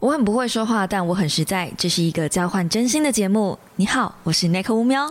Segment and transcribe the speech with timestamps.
[0.00, 1.70] 我很不会说话，但我很实在。
[1.76, 3.58] 这是一个交换真心的节目。
[3.76, 5.06] 你好，我是 Nick 乌喵。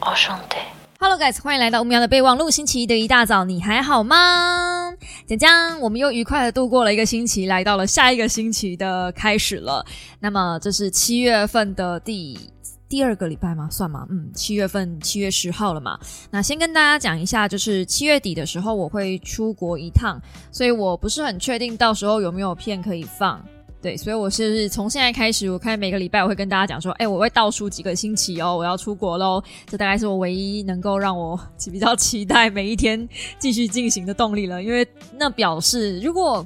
[0.00, 0.56] 我，兄弟
[0.98, 2.50] ，Hello guys，欢迎来到乌喵的备忘录。
[2.50, 4.94] 星期一的一大早，你还好吗？
[5.26, 9.84] 讲讲，我们又愉快的度过了一个星期，来到了下一个星期的开始了。
[10.20, 12.50] 那么，这是七月份的第。
[12.90, 13.68] 第二个礼拜吗？
[13.70, 14.04] 算吗？
[14.10, 15.96] 嗯，七月份七月十号了嘛。
[16.28, 20.20] 那先跟大家讲一下，就是七月底的时候我会出国一趟，
[20.50, 23.40] 所以我不是很确定到时候有没有片可以放。
[23.80, 29.40] 对，所以我是从现在开始，我看每个礼拜我会跟大家讲说，哎，我会倒数几个星期哦，我要出国喽。
[29.68, 31.38] 这大概是我唯一能够让我
[31.70, 34.84] 比较期待每一天继续进行的动力了，因为
[35.16, 36.44] 那表示如果。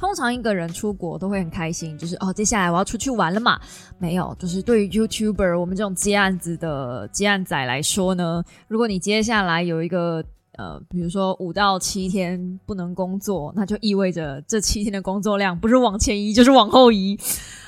[0.00, 3.60] 通常一个人出国都会很开心，就是哦，接下来我要出去玩了嘛？
[3.98, 10.24] 没有，就是对于 YouTuber 我们这种接案子的接案仔来说呢，如果你接下来有一个
[10.56, 17.18] 呃，比如说五到七天不能工作，那就意味着这七天的工作量不是往前移就是往后移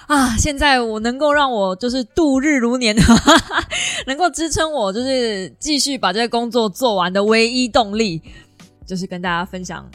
[0.07, 0.35] 啊！
[0.39, 2.97] 现在我能够让我就是度日如年，
[4.07, 8.23] 能够支撑我就是继续把这个工作做完的唯一动力，
[8.87, 9.87] 就是跟大家分享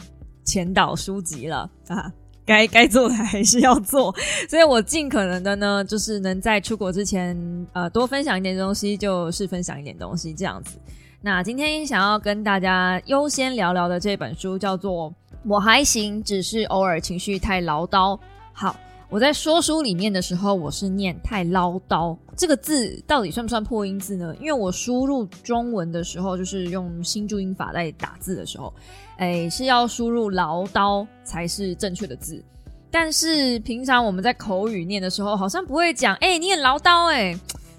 [0.44, 2.10] 前导书籍了啊！
[2.48, 4.14] 该该做的还是要做，
[4.48, 7.36] 所以我尽可能的呢，就是能在出国之前，
[7.74, 10.78] 呃，多分享一点东西，就是分享一点东西这样子。
[11.20, 15.10] 那今天想要跟大家优先聊聊的这本书叫做
[15.44, 18.16] 《我还行，只是偶尔情绪太唠叨》。
[18.54, 18.74] 好，
[19.10, 24.34] 我在说书里面的时候，我是念“太唠叨”这个字，到底算不算破音字呢？
[24.40, 28.72] 因为我输入中文的时候，就是用新注音法在打字的时候。
[29.18, 32.42] 哎，是要输入唠叨才是正确的字，
[32.90, 37.36] 但是平常我们在口语念的时候，好像不会讲哎，你很唠叨哎，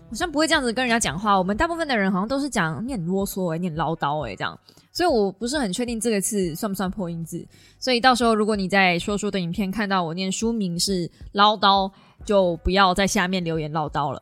[0.09, 1.37] 好像不会这样子跟人家讲话。
[1.37, 4.59] 我们大部分的人好像都是讲你很啰嗦哎，你很唠叨哎这样，
[4.91, 7.47] 所以我不是很确定这个字算不算破音字。
[7.79, 11.89] 所以到时候如果你在说书的影片看到我念书名是唠叨，
[12.25, 14.21] 就不要在下面留言唠叨了，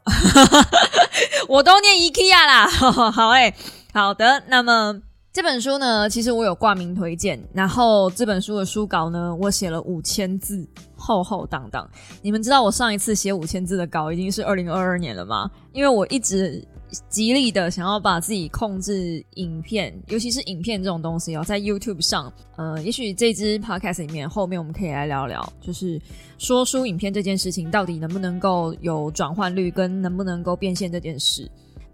[1.49, 2.67] 我都念 IKEA 啦。
[3.11, 3.51] 好哎，
[3.91, 5.01] 好的，那么。
[5.37, 11.87] 这本书呢，其实我有挂名推荐，然后这本书的书稿呢，我写了五千字，厚厚荡荡。
[12.23, 15.47] 你们知道我上一次写五千字的稿已经是二零二二年了吗？
[15.73, 16.67] 因为我一直
[17.07, 26.01] 极力的想要把自己控制影片，尤其是影片这种东西哦，在 YouTube 上，呃，也许这支 Podcast 里面后面我们可以来聊聊，就是
[26.39, 31.47] 说书影片这件事情到底能不能够有转换率，跟能不能够变现这件事。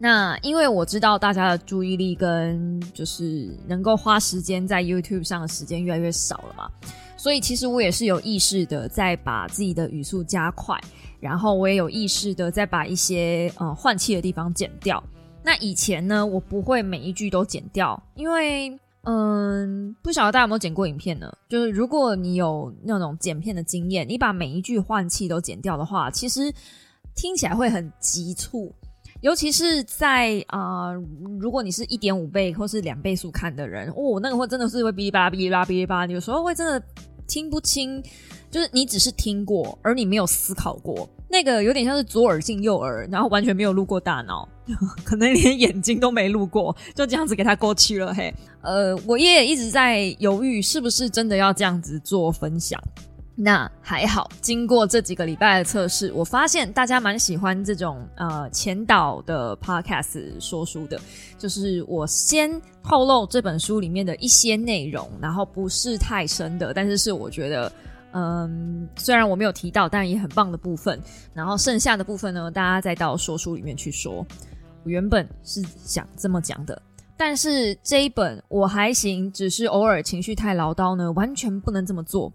[0.04, 6.70] 那因为我知道大家的注意力跟就是能够花时间在 YouTube 上的时间越来越少了嘛，
[7.16, 10.78] 所以其实我也是有意识的在把自己的语速加快，
[11.22, 15.02] 然后我也有意识的在把一些呃换气的地方剪掉。
[15.42, 21.32] 那以前呢，我不会每一句都剪掉，因为嗯，不晓得大家有没有剪过影片呢？
[21.48, 26.54] 就是如果你有那种剪片的经验，你把每一句换气都剪掉的话，其实
[27.16, 28.76] 听起来会很急促。
[29.24, 30.92] 尤其是在啊，
[31.40, 36.86] 如果你是一点五倍或是两倍速看的人，哦，那个会真的是会哔哩吧啦、哔哩吧啦、哔哩吧啦，有时候会真的
[37.26, 38.04] 听不清，
[38.52, 44.46] 就是你只是听过，而你没有思考过，那个有点像是左耳进右耳，然后完全没有录过大脑，
[45.06, 48.14] 可能连眼睛都没录过，就这样子给他过去了。
[48.14, 52.78] 嘿，呃，我也一直在犹豫，是不是真的要这样子做分享。
[53.36, 61.00] 那还好，经过这几个礼拜的测试，我发现大家蛮喜欢这种呃前导的 podcast 说书的，
[61.38, 67.72] 就是我先透露这本书里面的一些内容，然后不是太深的，但是是我觉得
[68.12, 71.02] 嗯，虽然我没有提到，但也很棒的部分，
[71.34, 74.24] 然后剩下的部分呢，大家再到说书里面去说。
[74.84, 76.80] 我原本是想这么讲的，
[77.18, 82.32] 但是这一本我还行，只是偶尔情绪太唠叨呢，完全不能这么做。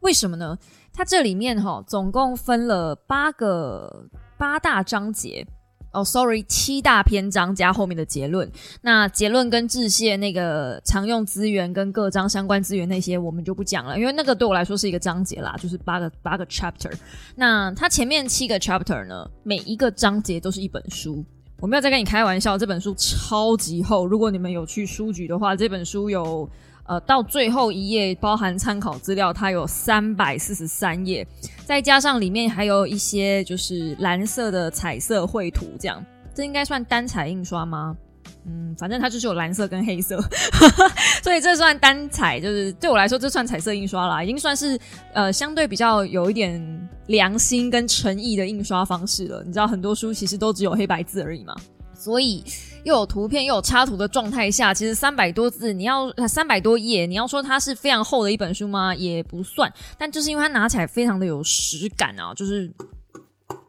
[0.00, 0.58] 为什么呢？
[0.92, 4.04] 它这里面哈总共分了八个
[4.36, 5.46] 八大章节
[5.92, 8.50] 哦，sorry，七大篇章加后面的结论。
[8.82, 16.92] 那结论跟致谢那个常用资源跟各章相关资源那些我们就不讲了，因为那个对我来说是一个章节啦，就是八个八个 chapter。
[17.36, 21.24] 那它前面七个 chapter 呢，每一个章节都是一本书。
[21.60, 24.06] 我没有在跟你开玩笑，这本书超级厚。
[24.06, 26.50] 如果你们有去书局的话，这本书有。
[26.90, 31.24] 呃，到最后一页包含参考资料，它有三百四十三页，
[31.64, 36.04] 再加上里面还有一些就是蓝色的彩色绘图，这样
[36.34, 37.96] 这应该算单彩印刷吗？
[38.44, 40.20] 嗯，反正它就是有蓝色跟黑色，
[41.22, 44.76] 所以这算单彩，就是对我来说这算彩色印刷啦，已经算是
[45.12, 49.44] 呃相对比较有一点良心跟诚意的印刷方式了。
[49.46, 51.54] 你知道很多书其实都只有黑白字而已嘛。
[51.94, 52.42] 所以
[52.84, 58.94] 又有图片又有插图的状态下，其实三百多字，你要三百多页，你要说它是非常厚的一本书吗？
[58.94, 62.72] 也不算，但就是因为它拿起来非常的有实感啊，就是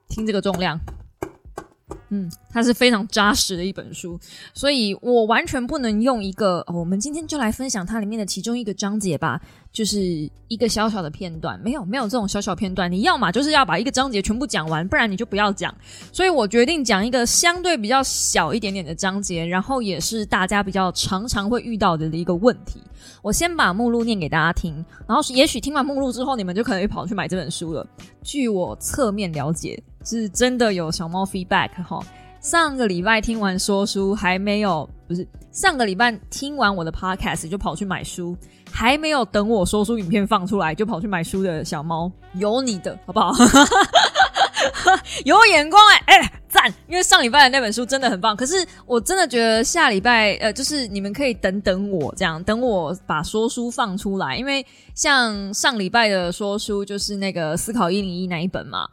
[0.08, 0.80] 听这个重量。
[2.14, 4.20] 嗯，它是非常扎实的一本书，
[4.54, 6.62] 所以我完全不能用一个。
[6.68, 10.00] 我们今天就来分享它里面的其中一个章节吧，就是
[10.48, 11.60] 一个小小的片段。
[11.62, 12.92] 没有，没有这种小小片段。
[12.92, 15.74] 你要么就是要把一个章节全部讲完，不然你就不要讲。
[16.12, 22.82] 所以我决定讲一个相对比较小一点点的章节，然后也是大家比较常常会遇到的一个问题。
[23.22, 24.74] 我先把目录念给大家听，
[25.08, 27.88] 然后也许听完目录之后，你们就可能会跑去买这本书了。
[28.24, 29.82] 据我侧面了解。
[30.04, 32.04] 是真的有小猫 feedback 哈，
[32.42, 38.36] 上个礼拜听完说书还没有，不是上个礼拜听完我的 podcast 就跑去买书，
[38.72, 43.32] 还没有等我说书影片放出来就跑去买书的小猫，有你的好不好？
[45.24, 46.74] 有眼光哎哎赞！
[46.88, 54.66] 因为上礼拜的那本书真的很棒，可是我真的觉得下礼拜呃，就是你们可以等等我这样，等我把说书放出来，因为
[54.96, 58.88] 像上礼拜的说书就是那个思考一零一那一本嘛。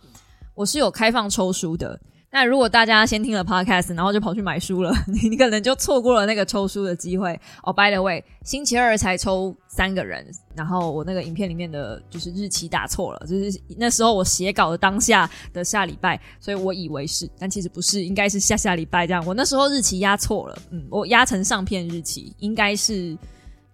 [0.54, 1.98] 我是有开放抽书的，
[2.30, 7.72] 那如果大家先听了 podcast，然后就跑去买书了，你你可能就错过了那个抽书的机会哦。
[7.72, 19.24] By the way，星期二才抽三个人，然后我那个影片里面的就是日期打错了，就是那时候我写稿的当下的下礼拜，所以我以为是，但其实不是，应该是下下礼拜这样。
[19.26, 23.16] 我那时候日期压错了，嗯，我压成上片日期，应该是。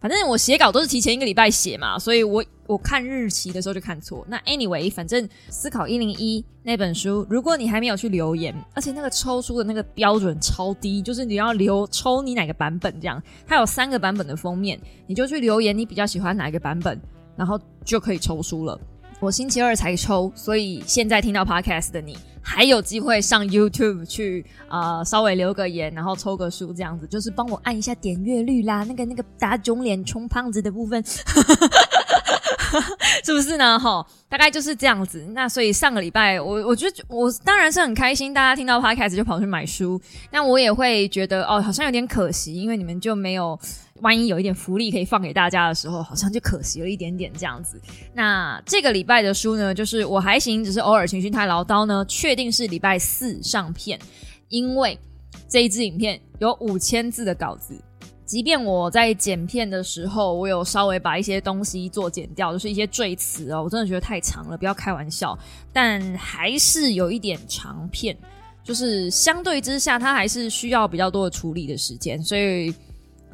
[0.04, 4.22] 反正我写稿都是提前一个礼拜写嘛，所以我我看日期的时候就看错。
[4.28, 17.00] 那 anyway，反正思考一零一那本书，如果你还没有去留言，而且那个抽书的那个标准超低，就是你要留抽你哪个版本这样，它有三个版本的封面，你就去留言你比较喜欢哪个版本，
[17.34, 18.78] 然后就可以抽书了。
[19.20, 22.14] 我星期二才抽，所以现在听到 podcast 的你。
[22.44, 31.02] 还有机会上 YouTube 去啊，稍微留个言，然后抽个书这样子，就是帮我按一下点阅率啦，那个那个打肿脸充胖子的部分，
[33.24, 33.78] 是不是呢？
[33.78, 35.24] 哈，大概就是这样子。
[35.30, 40.00] 那所以上个礼拜，我我觉得我当然是很开心，大家听到 Podcast 就跑去买书，
[40.30, 43.58] 那我也会觉得哦，好像有点可惜，因为你们就没有。
[44.00, 47.80] 万一有一点福利可以放给大家的时候，好像就可惜了一点点这样子。
[48.12, 52.04] 那这个礼拜的书呢，就是我还行，只是偶尔情绪太唠叨呢。
[52.08, 53.96] 确定是礼拜四上片，
[54.48, 54.98] 因为
[55.48, 57.80] 这一支影片有五千字的稿子，
[58.26, 65.38] 即便我在剪片的时候，我有稍微把一些东西做剪掉，就是一些赘词哦，我真的觉得太长了，不要开玩笑。
[65.72, 68.16] 但还是有一点长片，
[68.64, 72.74] 就是相对之下，它还是需要比较多的处理的时间，所以。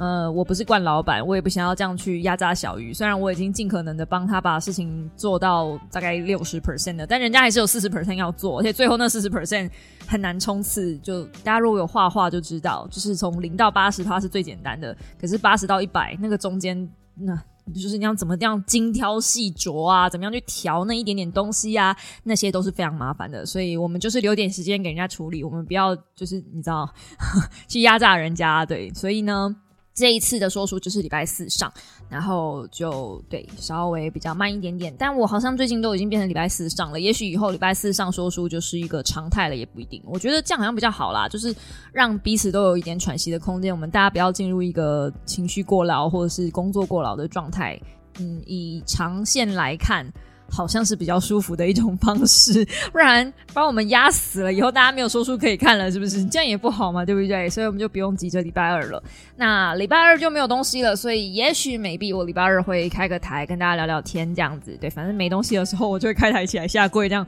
[0.00, 2.90] 呃，我不是惯老板，我也不想要这样去压榨小鱼。
[2.90, 9.68] 虽然我已经尽可能的帮他把事情做到大概六十 percent 的，但人家还是有四十 percent 要做，而且最后那四十 percent
[10.06, 10.96] 很难冲刺。
[11.00, 17.36] 就大家如果有画画就知道，就是从零到八十它是最简单的，可是八十到一百那个中间，那
[17.74, 23.44] 就是你要怎么样精挑细琢啊，怎么样去调那一点点东西啊，那些都是非常麻烦的。
[23.44, 26.90] 所以我们就是留点时间给人家处理，我们不要就是你知道
[27.68, 28.64] 去压榨人家。
[28.64, 29.54] 对，所以呢。
[29.92, 31.70] 这一次的说书就是礼拜四上，
[32.08, 40.02] 然后就对稍微比较慢一点点，但我好像最近都已经变成礼拜四上了，也许以后礼拜四上说书就是一个常态了，也不一定。
[40.06, 41.54] 我觉得这样好像比较好啦，就是
[41.92, 47.78] 让彼此都有一点喘息的空间，我们大家不要进入一个情绪过劳或者是工作过劳的状态。
[48.18, 50.06] 嗯，以长线来看。
[50.50, 56.24] 好像是比较舒服的一种方式， 不然把我们压死了，以后大家没有说书可以看了，是不是？
[56.26, 57.48] 这样也不好嘛，对不对？
[57.48, 59.02] 所以我们就不用急着礼拜二了。
[59.36, 64.76] 那礼拜二就没有东西了，所以也许 maybe 我礼拜二会开个台跟大家聊聊天，这样子。
[64.80, 67.26] 对，反正没东西的时候，我就会开台起来下跪这样。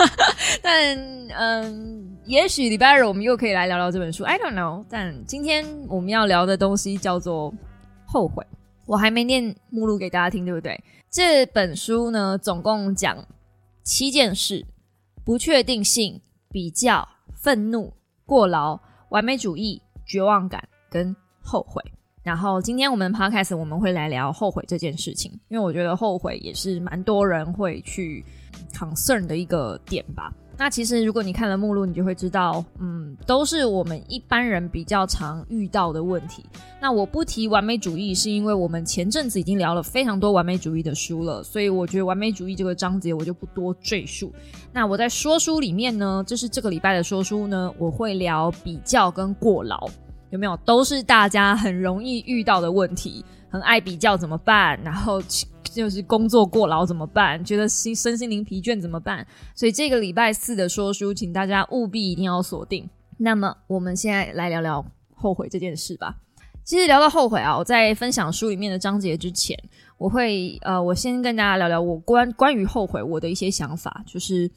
[0.62, 0.96] 但
[1.36, 4.84] 嗯，也许礼拜二我们又可以来聊聊这本书，I don't know。
[4.88, 7.52] 但今天我们要聊的东西叫做
[8.06, 8.44] 后悔。
[8.86, 10.82] 我还没念目录给大家听，对不对？
[11.10, 13.16] 这本书呢，总共讲
[13.82, 14.66] 七件事：
[15.24, 17.92] 不确定性、比较、愤怒、
[18.26, 18.78] 过劳、
[19.10, 21.82] 完美主义、绝望感跟后悔。
[22.22, 28.24] 然后今天我们 podcast 我们会来聊后悔这件事情，因为我觉得后悔也是蛮多人会去
[28.72, 30.32] concern 的一个点吧。
[30.56, 36.44] 那其实，如果你看了目录，你就会知道，嗯，都是我们一般人比较常遇到的问题。
[36.80, 44.32] 那我不提完美主义，是因为我们前阵子已经聊了非常多完美主义的书了，所以我觉得完美主义这个章节我就不多赘述。
[44.72, 49.88] 那我在说书里面呢，就是这个礼拜的说书呢，我会聊比较跟过劳，
[50.30, 50.56] 有没有？
[50.58, 54.80] 都是大家很容易遇到的问题，很爱比较怎么办？
[54.84, 55.20] 然后。
[55.74, 57.44] 就是工作过劳怎么办？
[57.44, 59.26] 觉得心身心灵疲倦怎么办？
[59.54, 62.88] 所以这个礼拜四的说书，请大家务必一定要锁定。
[63.18, 66.16] 那么我们现在来聊聊后悔这件事吧。
[66.64, 69.54] 其实聊到后悔啊，我在分享书里面的章节之前，
[69.98, 74.50] 我会呃，我先跟大家聊聊我关关于后悔我的一些想法，就是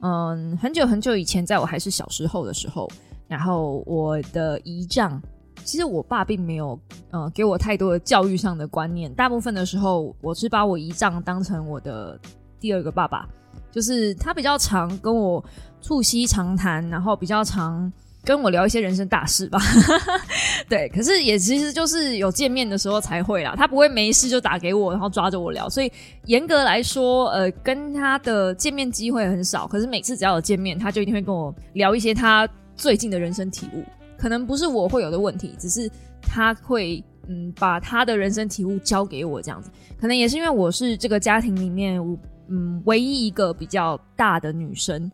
[0.00, 2.86] 嗯，很久很久以前，在我还是小时候的时候，
[3.26, 5.20] 然后我的姨丈，
[5.64, 6.78] 其实我爸并没有
[7.10, 12.18] 呃给我太多的教育上的观念，大部分的时候我是把我姨丈当成我的
[12.60, 13.28] 第二个爸爸，
[13.70, 15.44] 就是他比较常跟我
[15.80, 17.92] 促膝长谈，然后比较常。
[18.24, 19.56] 跟我聊一些人生大事吧，
[20.68, 25.92] 对，可是也其实就是有见面的时候才会啦，他不会没事就打给我，然后抓着我聊，所以
[26.24, 29.64] 严格来说，呃，跟他的见面机会很少。
[29.68, 33.84] 可是每次只要有见面，他就一定会跟我聊一些他最近的人生体悟，
[34.18, 35.90] 可能不是我会有的问题，只是
[36.22, 39.70] 他会嗯把他的人生体悟交给我这样子，
[40.00, 42.00] 可能也是因为我是这个家庭里面
[42.48, 45.10] 嗯唯一一个比较大的女生。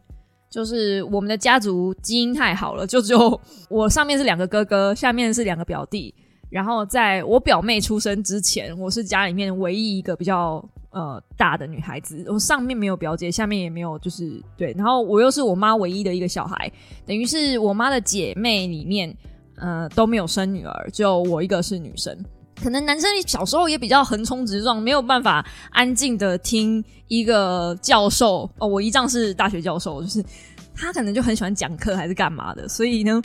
[0.50, 3.40] 就是我们的家族基因太好了，就只有
[3.70, 6.14] 我上面是两个哥哥，下面是两个表弟。
[6.50, 12.24] 然后在我表妹出生之前，我是家里面唯一一个比较呃大的女孩子。
[12.28, 14.72] 我上面没有表姐，下面也没有，就是对。
[14.76, 16.70] 然后我又是我妈唯一的一个小孩，
[17.04, 19.14] 等于是我妈的姐妹里面
[19.56, 22.16] 呃都没有生女儿，只有我一个是女生。
[22.62, 28.68] 可能男生小时候也比较横冲直撞，没有办法安静的听一个教授哦。
[28.68, 30.24] 我姨丈是大学教授，就是
[30.72, 33.20] 他可能就很喜欢讲课还是干嘛的，所以呢，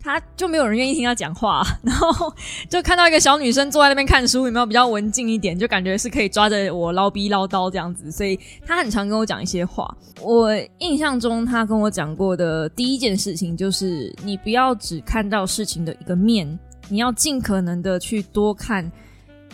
[0.00, 1.62] 他就没有人愿意听他讲话。
[1.82, 2.32] 然后
[2.68, 8.10] 就看到一个小女生坐在那边看书，有没有比较文静一点，就感觉是可以抓着我唠逼唠叨这样子。
[8.10, 9.92] 所以他很常跟我讲一些话。
[10.20, 16.58] 我印象中他跟我讲过的第一件事情就是，你不要只看到事情的一个面。
[16.90, 18.90] 你要尽可能的去多看，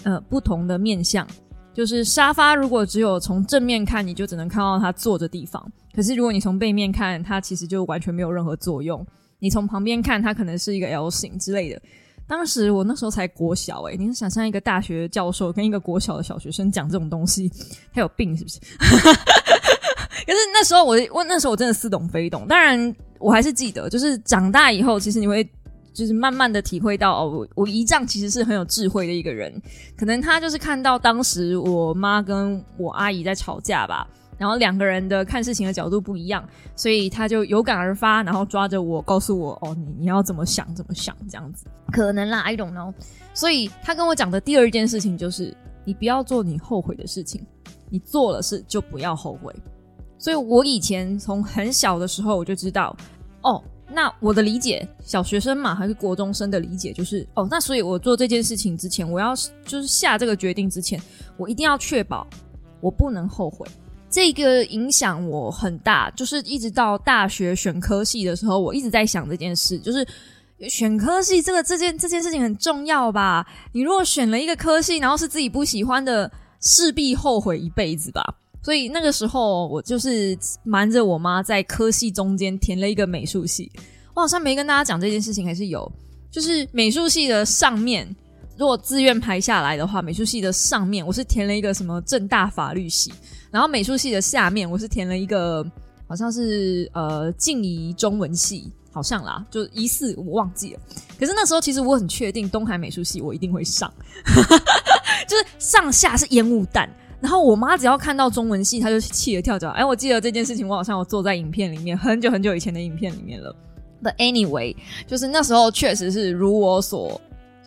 [0.05, 1.27] 呃，不同的面相。
[1.73, 5.61] 就是沙发，如果只有从正面看，你就只能看到它坐的地方；
[5.93, 9.05] 可是如果你从背面看，它其实就完全没有任何作用。
[9.45, 11.79] 你从旁边看，它可能是一个 L 型之类的。
[12.27, 17.53] 当时我那时候才国小，诶，你是想象一个大学教授跟一个国小的小学生讲这种东西，
[17.93, 18.59] 他有病是不是？
[18.81, 22.47] 可是那时候我，我那时候我真的似懂非懂。
[22.49, 25.47] 当然，我还是记得，就是长大以后，其实你会。
[25.93, 29.63] 就是慢慢的体会到哦，我我姨丈其实是很有智慧的一个人，
[29.97, 34.05] 可能他就是看到当时我妈跟我阿姨在吵架吧，
[34.39, 42.93] 然后两个人的看事情的角度不一样，所以他就有感而发，然后抓着我告诉我哦，你你要怎么想怎么想这样子，可能啦，I don't know。
[43.33, 47.45] 所以他跟我讲的第二件事情就是，你不要做你后悔的事情，
[47.91, 49.55] 你做了事就不要后悔。
[50.19, 52.97] 所以我以前从很小的时候我就知道
[53.43, 53.63] 哦。
[53.87, 61.01] 那我的理解，小学生嘛，还是国中生的理解，就是哦，那所以我做这件事情之前，我要就是下这个决定之前，
[61.37, 62.27] 我一定要确保
[62.81, 63.69] 我不能后悔。
[64.15, 70.07] 这个影响我很大，就是一直到大学选科系的时候，我一直在想这件事，就是
[70.69, 73.45] 选科系这个这件这件事情很重要吧？
[73.73, 76.31] 你如果选了一个科系，然后是自己不喜欢的，
[76.61, 78.23] 势必后悔一辈子吧。
[78.63, 83.69] 所以那个时候，我就是瞒着我妈在科系中间填了一个美术系。
[84.15, 85.91] 我好像没跟大家讲这件事情，还是有。
[86.31, 88.15] 就是美术系的上面，
[88.57, 93.13] 如果自愿排下来的话，美术系的上面我是填了一个什么正大法律系，
[93.51, 95.65] 然后美术系的下面我是填了一个
[96.09, 100.81] 好像是呃静怡中文系，好像啦，就疑似我忘记了。
[101.19, 103.93] 可是那时候其实我很确定东海美术系我一定会上，
[105.27, 106.89] 就是上下是烟雾弹。
[107.21, 109.71] 然后我妈只要看到中文系，她就气得跳脚。
[109.71, 113.57] 哎，我记得这件事情，我好像有坐在影片里面，很久很久以前的影片里面了。
[114.03, 117.19] But anyway，就是那时候确实是如我所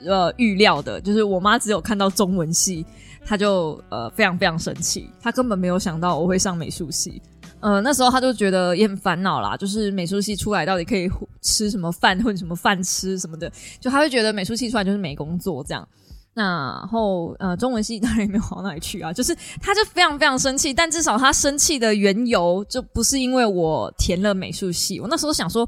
[0.05, 2.85] 呃预料的，就是我妈只有看到中文系，
[3.25, 7.21] 她就呃非常非常生气，她根本没有想到我会上美术系。
[7.59, 11.09] 呃，那时候她就觉得也很烦恼啦，就是美术系出来到底可以
[11.41, 15.87] 吃什么饭，混什么饭吃什么的，就她会觉得美术系出来就是没工作这样。
[16.35, 24.99] 然后，呃，中文系当然也没有好到哪里去啊， 就是他就非常非常生气，但至少他生气的缘由就不是因为我填了美术系。
[24.99, 25.67] 我那时候想说，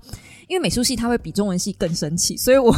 [0.50, 2.76] 因为美术系他会比中文系更生气，所以我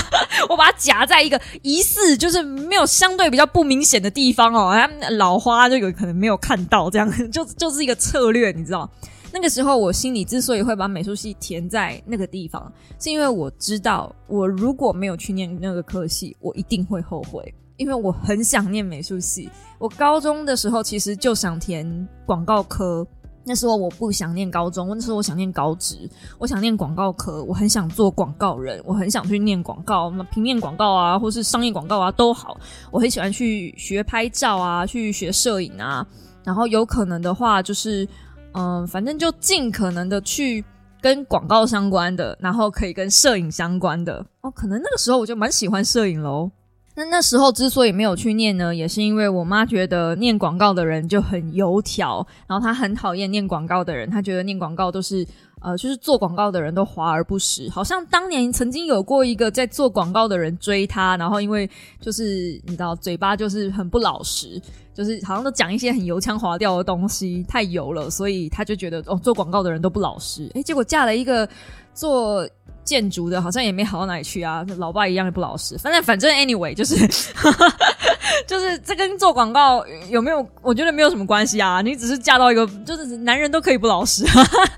[0.48, 4.74] 我把它夹在一个疑似就是没有相对比较不明显的地方哦，
[5.18, 8.90] 老花就有可能没有看到，这样 就就是一个策略，你知道。
[9.32, 17.54] 那个时候，我心里之所以会把美术系填在那个地方，是因为我知道，我如果没有去念那个科系，我一定会后悔。
[17.76, 19.48] 因为我很想念美术系。
[19.78, 23.06] 我高中的时候其实就想填广告科，
[23.44, 32.58] 那时候我不想念高中，那时候我想念高职，我想念广告科，我很想做广告人，我很想去念广告，那平面广告啊，或是商业广告啊都好，
[32.90, 36.06] 我很喜欢去学拍照啊，去学摄影啊，
[36.44, 38.08] 然后有可能的话就是。
[38.52, 40.64] 嗯，反正就尽可能的去
[41.00, 44.50] 跟广告相关的，然后可以跟摄影相关的哦。
[44.50, 46.50] 可能那个时候我就蛮喜欢摄影喽。
[47.00, 55.26] 那那时候之所以没有去念呢，也是因为我妈觉得念广告的人就很油条，然后她很讨厌念广告的人，她觉得念广告都是
[55.62, 57.70] 呃，就是做广告的人都华而不实。
[57.70, 61.68] 好像当年曾经有过一个在做广告的人追她，然后因为
[62.02, 64.60] 就是你知道嘴巴就是很不老实，
[64.92, 70.50] 就是好像都讲一些很油腔滑调的东西，太油了，所以她就觉得哦，做广告的人都不老实。
[70.52, 71.48] 诶，结果嫁了一个
[71.94, 72.46] 做。
[72.90, 75.78] 建筑的好像也没好到哪里去啊，老爸一样也不老实。
[75.78, 76.96] 反正反正 anyway 就是
[78.48, 80.44] 就是这跟做广告有没有？
[80.60, 81.80] 我觉得没有什么关系啊。
[81.80, 84.24] 你只是嫁到一个，就是男人都可以不老实，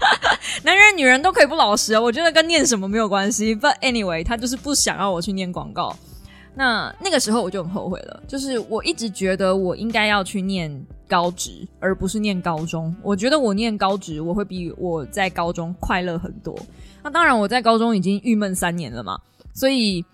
[0.62, 2.00] 男人女人都可以不老实啊。
[2.02, 3.56] 我觉得跟念什么没有关系。
[3.56, 5.96] But anyway，他就是不想要我去念广告。
[6.54, 12.94] 那那个时候我就很后悔了，就是我一直觉得我应该要去念高职，而不是念高中。
[13.02, 16.54] 我觉得我念高职，我会比我在高中快乐很多。
[17.02, 19.18] 那当然，我在高中已经郁闷三年了嘛，
[19.52, 20.04] 所以，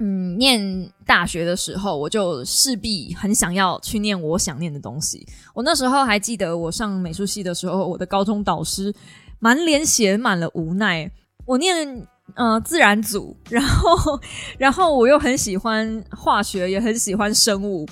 [0.00, 5.26] 嗯，念大学的时候，我就势必很想要去念我想念的东西。
[5.54, 8.94] 我那时候还记得，我上美术系的时候，我的高中导师
[9.38, 11.10] 满脸写满了无奈。
[11.44, 14.20] 我念呃自然组，然后，
[14.58, 17.88] 然后我又很喜欢化学，也很喜欢生物。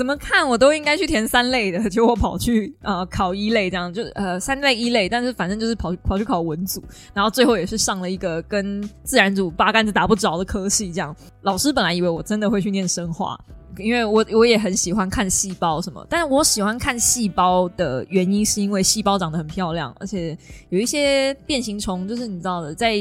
[0.00, 11.14] 怎么看我都应该去填三类的，结果跑去呃考一类，这样就呃三类一类，但是反正就是跑跑去考文组，然后最后也是上了一个跟自然组八竿子打不着的科系，这样。
[11.42, 13.38] 老师本来以为我真的会去念生化，
[13.78, 20.36] 因为我我也很喜欢看细胞什么，但是我喜欢看细胞的原因是因为细胞长得很漂亮，而且
[20.68, 22.96] 有一些变形虫，就是你知道的在。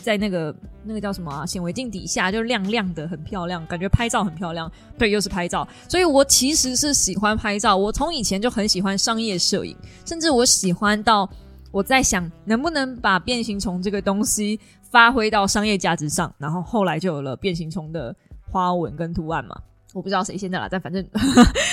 [0.00, 1.44] 在那个那个叫什么啊？
[1.44, 4.70] 显微镜底下就亮亮的，很漂亮，感觉拍照很漂亮。
[4.96, 7.76] 对，又是拍照，所以我其实是喜欢拍照。
[7.76, 11.28] 我从以前就很喜欢商业摄影，甚至我喜欢到
[11.72, 14.58] 我在想能不能把变形虫这个东西
[14.88, 16.32] 发挥到商业价值上。
[16.38, 18.14] 然后后来就有了变形虫的
[18.48, 19.60] 花纹跟图案嘛。
[19.94, 21.04] 我不知道谁先的啦，但反正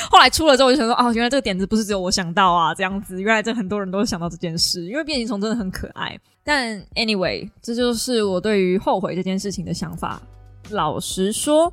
[0.10, 6.18] 后来出了之后，我就想说，哦，原来这个点子不是只有我想到啊，这样子，原来这很多人都想到这件事，因为变形虫真的很可爱。
[6.44, 10.22] 但 anyway，这就是我对于后悔这件事情的想法。
[10.70, 11.72] 老实说，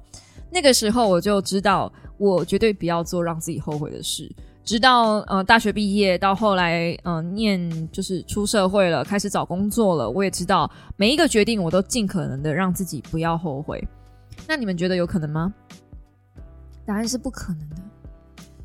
[0.51, 4.31] 那个时候我就知道，我绝对不要做让自己后悔的事。
[4.65, 13.83] 直到呃大学毕业，到后来嗯念就是出社会了，开始找工作了，我也知道每一个决定，我都尽可能的让自己不要后悔。
[14.47, 15.53] 那你们觉得有可能吗？
[16.85, 17.77] 答案是不可能的，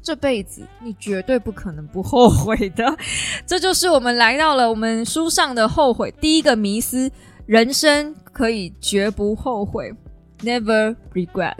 [0.01, 2.97] 这辈子你绝对不可能不后悔的。
[3.45, 7.11] 这就是我们来到了我们书上的后悔第一个迷思：
[7.45, 9.93] 人生可以绝不后悔
[10.39, 11.57] ，Never regret。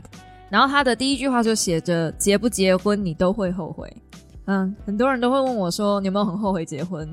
[0.49, 3.91] 然后他的第一句话就写着：结不结婚你都会后悔。
[4.49, 7.05] 嗯，很多人都会问我说：“你有没有很后悔结婚？”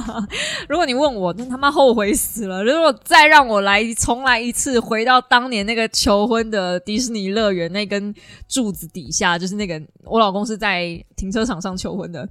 [0.70, 2.64] 如果你问我，那他妈后悔死了。
[2.64, 8.14] 如果再让我来重来一次，回到当年那个求婚的迪士尼乐园那根
[8.48, 12.26] 柱子底下，就是那个我老公是在停车场上求婚的，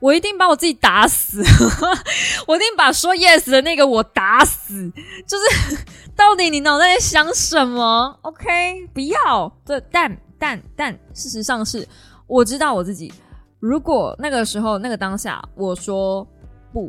[0.00, 1.40] 我一定把我自己打死，
[2.48, 4.92] 我一定把说 yes 的那个我打死。
[5.24, 5.78] 就是
[6.16, 9.52] 到底你脑袋在想什么？OK，不要。
[9.64, 11.86] 这但但但事实上是。
[12.30, 13.12] 我知道我自己，
[13.58, 16.24] 如果那个时候那个当下我说
[16.72, 16.88] 不，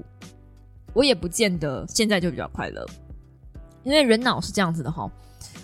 [0.93, 2.85] 我也不见得现在就比较快乐，
[3.83, 5.11] 因为人脑是这样子的哈，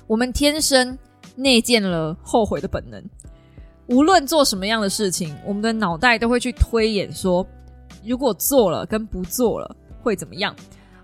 [0.08, 0.98] 我们天生
[1.36, 3.04] 内建了后悔的本能，
[3.86, 7.46] 无论做什么样的事情，我们的脑袋都会去推演说，
[8.04, 10.56] 如果做了跟不做了会怎么样，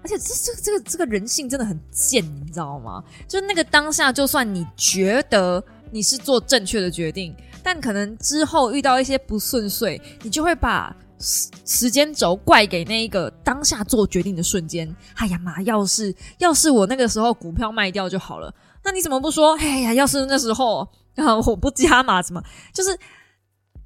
[0.02, 3.04] 而且这这这个这个人性真的很贱，你知道吗？
[3.28, 7.36] 就那个当下，就算你觉得你是做正确的决定。
[7.63, 14.93] 但可能之后遇到一些不顺遂，你就会把时时间轴怪给那一个当下做决定的瞬间。
[15.15, 15.62] 哎呀妈！
[15.62, 19.58] 要是要是我那个时候股票卖掉就好了，那你怎么不说？
[19.58, 20.80] 哎呀，要是那时候
[21.15, 22.43] 啊 我不加码，怎么？
[22.73, 22.97] 就是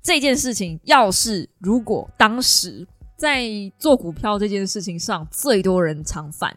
[0.02, 3.46] 这件事情，要是如果当时在
[3.78, 6.56] 做股票这件事情上最多人常犯，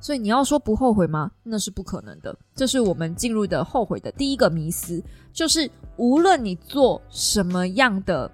[0.00, 1.30] 所以你要说不后悔吗？
[1.42, 2.36] 那是不可能的。
[2.54, 8.30] 这是我们进入的后悔的第一个迷思，就是无论你做什么样的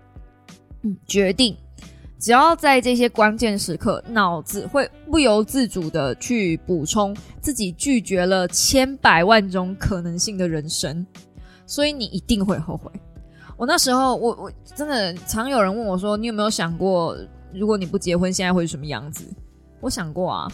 [1.07, 1.57] 决定，
[2.19, 11.07] 只要在这些关键时刻，脑子会不由自主的去补充自己拒绝了千百万种可能性的人生，
[11.67, 12.91] 所以你一定会后悔。
[13.57, 17.17] 我那时候，我我真的常有人问我说：“你有没有想过，
[17.53, 19.25] 如果你不结婚，现在会是什么样子？”
[19.81, 20.51] 我想过啊。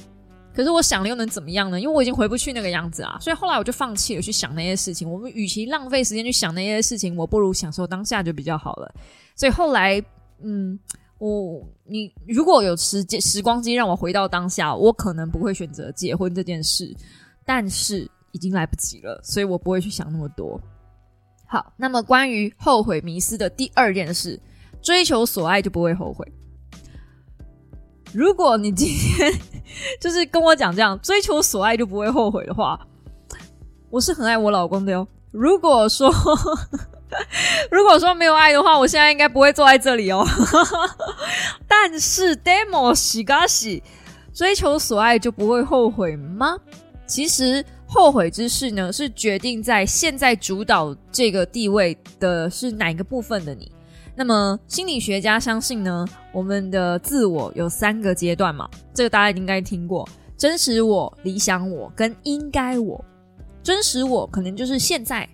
[0.61, 1.81] 可是我想了又能怎么样呢？
[1.81, 5.11] 因为我已经回不去那个样子啊，所以后来我就放弃了去想那些事情。
[5.11, 8.95] 我们与其浪费时间去想那些事情，我不如享受当下就比较好了。
[9.35, 9.99] 所以后来，
[10.43, 10.79] 嗯，
[11.17, 16.95] 我你如果有时间时光机让我回到当下，我可能不会选择结婚这件事，
[17.47, 20.61] 但是已经来不及了，所以我不会去想那么多。
[21.47, 24.39] 好，那么关于后悔迷失的第二件事，
[24.83, 26.31] 追求所爱就不会后悔。
[28.13, 29.33] 如果你今天
[30.01, 32.79] 就是跟我讲这样，追求所爱就不会后悔的话，
[33.91, 35.07] 我是很爱我老公的哟。
[35.31, 36.11] 如果说
[37.71, 40.27] 如果说没有爱的话，我现在应该不会坐在这里哦。
[41.69, 43.83] 但是 demo 喜嘎喜，
[44.33, 46.57] 追求所爱就不会后悔吗？
[47.07, 47.65] 其实。
[47.93, 53.73] 后悔之事呢，是决定在现在主导这个地位的是哪一个部分的你。
[54.21, 60.07] 那么心理学家相信呢，我们的自我有三个阶段嘛，这个大家应该听过：
[60.37, 63.03] 真实我、理想我跟应该我。
[63.63, 65.27] 真实我可能就是现在，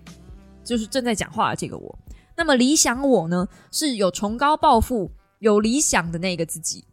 [0.63, 1.99] 就是正在讲话的这个我。
[2.33, 6.85] 那么理想我呢，是有崇高抱负、有理想的那个自己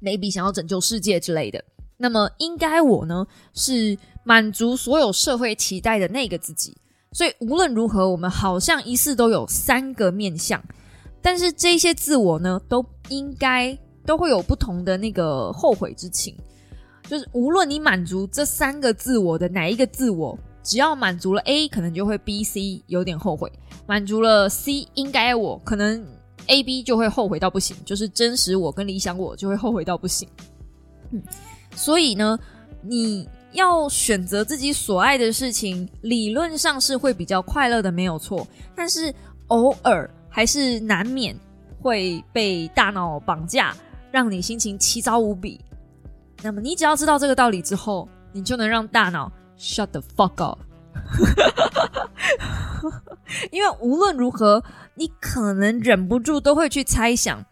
[0.00, 1.62] ，maybe 想要拯救世界之类的。
[1.98, 3.98] 那么应该我呢，是。
[4.26, 6.74] 满足所有社会期待的那个自己，
[7.12, 10.58] 所以无论如何，我们好像疑似都有三个面相，
[11.24, 16.36] 但是这些自我呢，都应该都会有不同的那个后悔之情。
[17.08, 23.48] 就是无论你满足这三个自我的哪一个自我，只要满足了 A，可能就会 B、C 有点后悔；
[23.86, 26.06] 满足了 C，应该我可能
[26.48, 30.28] A、B 就会后悔到不行，就是真实我跟理想我就会后悔到不行。
[31.10, 31.22] 嗯，
[31.74, 32.38] 所以呢，
[32.82, 33.26] 你。
[33.54, 38.44] 要选择自己所爱的事情，理论上是会比较快乐的，没有错。
[38.74, 39.14] 但是
[39.46, 41.34] 偶尔还是难免
[41.80, 43.72] 会被大脑绑架，
[44.10, 45.60] 让你心情奇糟无比。
[46.42, 50.58] 那么你只要知道这个道理之后，你就能让大脑 shut the fuck up。
[53.52, 54.60] 因为无论如何，
[54.96, 57.44] 你可能忍不住都会去猜想。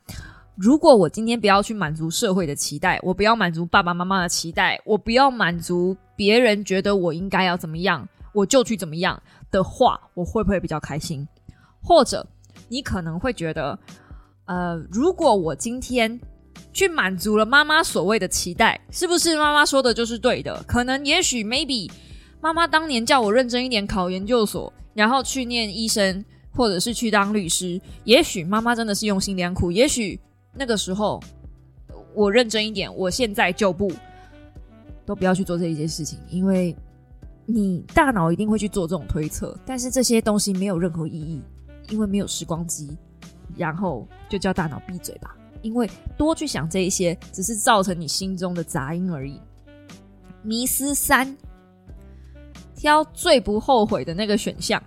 [0.56, 11.28] 如果我今天不要去满足社会的期待，我不要满足爸爸妈妈的期待，我不要满足别人觉得我应该要怎么样，我就去怎么样的话，我会不会比较开心？
[11.80, 12.26] 或者
[12.72, 13.78] 你可能会觉得，
[14.46, 16.18] 呃，如果我今天
[16.72, 20.64] 去满足了妈妈所谓的期待，是不是妈妈说的就是对的？
[20.66, 21.90] 可能也许 maybe
[22.40, 30.18] 妈妈当年叫我认真一点考研究所，然后去念医生，或者是去当律师，也许妈妈真的是用心良苦，也许。
[30.54, 31.18] 那个时候，
[32.14, 33.92] 我认真一点，我现在就不
[35.04, 36.74] 都不要去做这一件事情，因为
[37.44, 41.42] 你大脑一定会去做这种推测，但是这些东西没有任何意义，
[41.92, 42.96] 因为没有时光机，
[43.54, 49.38] 然后就叫大脑闭嘴吧，因为多去想这一些，只是造成你心中的杂音而已。
[50.42, 51.36] 迷思三，
[52.74, 54.82] 挑最不后悔的那个选项，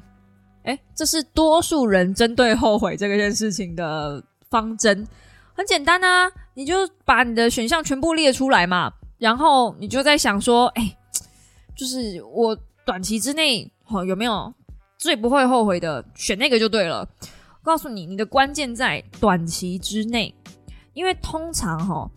[0.63, 5.07] 哎，这是多数人针对后悔这个件事情的方针。
[5.53, 10.97] 很简单啊，你就把你的选项全部列出来嘛，然后你就在想说，哎，
[11.75, 14.51] 就是我短期之内，哦，有没有
[15.05, 17.07] 最不会后悔的，选那个就对了。
[17.61, 20.33] 告诉你，你的关键在短期之内，
[20.95, 22.09] 因为通常哈，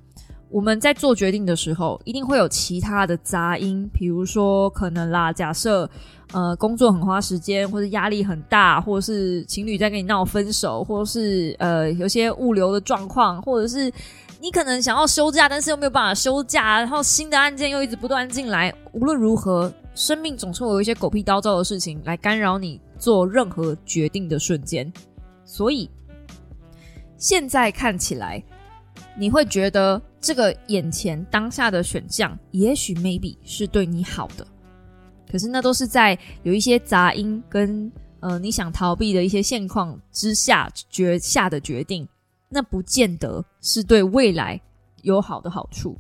[0.49, 5.87] 我们在做决定的时候，一定会有其他的杂音，比如说可能啦，假设。
[6.35, 13.91] 呃，工作很花时间，或者压力很大，或者是情侣在跟你闹分手，或者是呃有些物流的状况，或者是
[14.39, 18.71] 你可能想要休假，但是又没有办法休假，然后新的案件又一直不断进来。
[18.93, 24.91] 无论如何，生命总是会有一些狗屁叨糟的事情来干扰你做任何决定的瞬间。
[25.45, 25.91] 所以
[27.17, 28.41] 现在看起来，
[29.19, 34.47] 你会觉得这个眼前当下的选项，也许 maybe 是对你好的。
[35.29, 42.09] 可是那都是在有一些杂音跟呃你想逃避的一些现况之下决下的决定，
[42.49, 44.61] 那不见得是对未来
[45.03, 45.99] 有好的好处。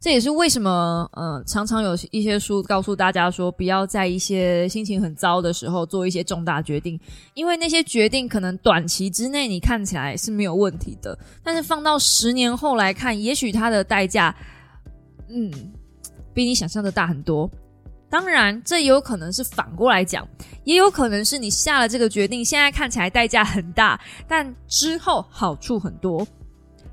[0.00, 6.98] 这也是为什么呃常常有一些书告诉大家说，不要在一些心情很糟的时候做一些重大决定，
[7.34, 14.34] 因为那些决定可能短期之内你看起来是没有问题的，但是放到十年后来看，也许它的代价
[15.28, 15.52] 嗯
[16.32, 17.50] 比你想象的大很多。
[18.08, 20.26] 当然，这也有可能是反过来讲，
[20.64, 26.26] 也有可能是你下了这个决定，现在看起来代价很大，但之后好处很多。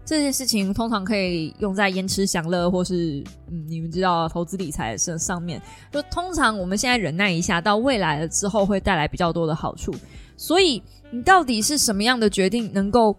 [0.08, 5.62] 这件事情通常可以用在延迟享乐，或是嗯，你们知道投资理财上上面。
[5.91, 9.93] 就通常我们现在忍耐一下，到未来了之后会带来比较多的好处。
[10.38, 13.13] 所以，你到底是什么样的决定能够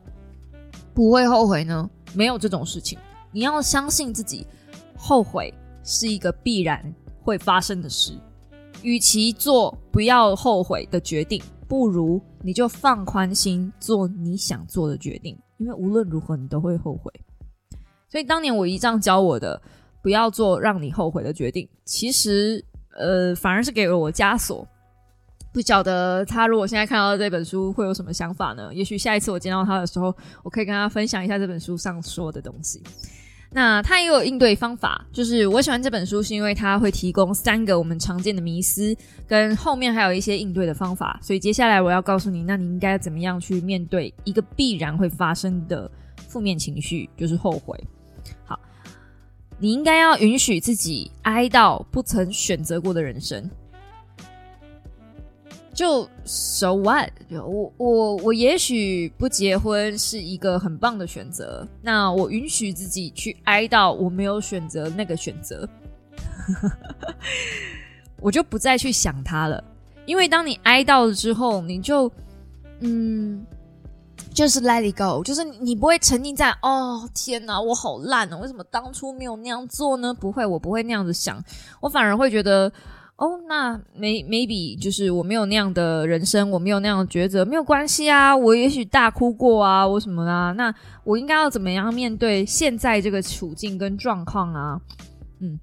[0.94, 1.90] 不会后悔呢？
[2.14, 2.98] 没有这种事情，
[3.30, 4.46] 你要相信自己，
[4.96, 5.52] 后悔
[5.84, 6.82] 是一个必然。
[7.20, 8.14] 会发生的事，
[8.80, 15.38] 与其做不要后悔的决定，不如你就放宽心做你想做的决定。
[15.58, 17.12] 因为无论如何你都会后悔。
[18.08, 19.60] 所以当年我姨丈教我的，
[20.02, 22.64] 不要做让你后悔的决定，其实
[22.96, 24.66] 呃反而是给了我枷锁。
[25.52, 28.72] 不晓得他如果现在看到这本书会有什么想法呢？
[28.72, 32.82] 也许下一次我见到他的时候，我可以跟他分享一下这本书上说的东西。
[33.50, 38.94] 那他也有应对方法，就是我喜欢这本书是因为它会提供三个我们常见的迷思，
[39.26, 41.18] 跟后面还有一些应对的方法。
[41.22, 45.90] 所以接下来我要告诉你，那你应该怎么样去面对一个必然会发生的
[46.28, 47.82] 负面情绪，就是后悔。
[48.44, 48.60] 好，
[49.58, 53.50] 你应该要允许自己哀悼不曾选择过的人生。
[55.78, 57.08] 就 so what？
[57.30, 65.68] 我我我也许不结婚是一个很棒的选择，那我允许自己去哀悼我没有选择那个选择，
[68.20, 69.62] 我就不再去想他了。
[70.04, 72.10] 因为当你哀悼了之后，你就
[72.80, 73.46] 嗯，
[74.34, 80.12] 就是 let it go，就是你不会沉浸在哦天哪，我好烂哦，为什么当初没有那样做呢？
[80.12, 81.40] 不会，我不会那样子想，
[81.80, 82.72] 我反而会觉得。
[83.18, 88.36] 哦，那 maybe 就是我没有那样的人生，我没有那样的抉择，没有关系啊。
[88.36, 90.52] 我也许大哭过啊，我什么啊？
[90.52, 94.80] 那我应该要怎么样面对现在这个处境跟状况啊？
[95.40, 95.58] 嗯，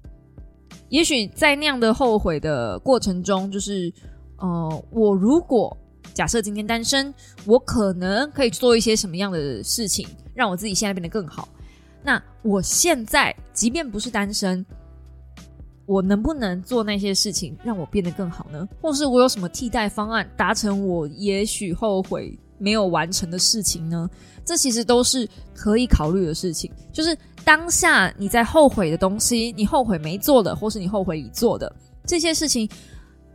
[0.90, 3.90] 也许在那样的后悔的过程中，就是
[4.36, 5.74] 呃，我如果
[6.12, 7.12] 假设今天单身，
[7.46, 11.48] 我可能可以做一些什么样的事情，让我自己现在变得更好？
[12.02, 14.62] 那我现在即便不是单身。
[15.86, 18.68] 我能不能做那些事情让我变得更好呢？
[18.82, 24.08] 或是我有什么替代方案达成我也许后悔没有完成的事情呢？
[24.44, 26.70] 这其实都是可以考虑的事情。
[26.92, 31.72] 就是当下你在后悔的东西，你后悔没做的，或是你后悔已做的
[32.04, 32.68] 这些事情，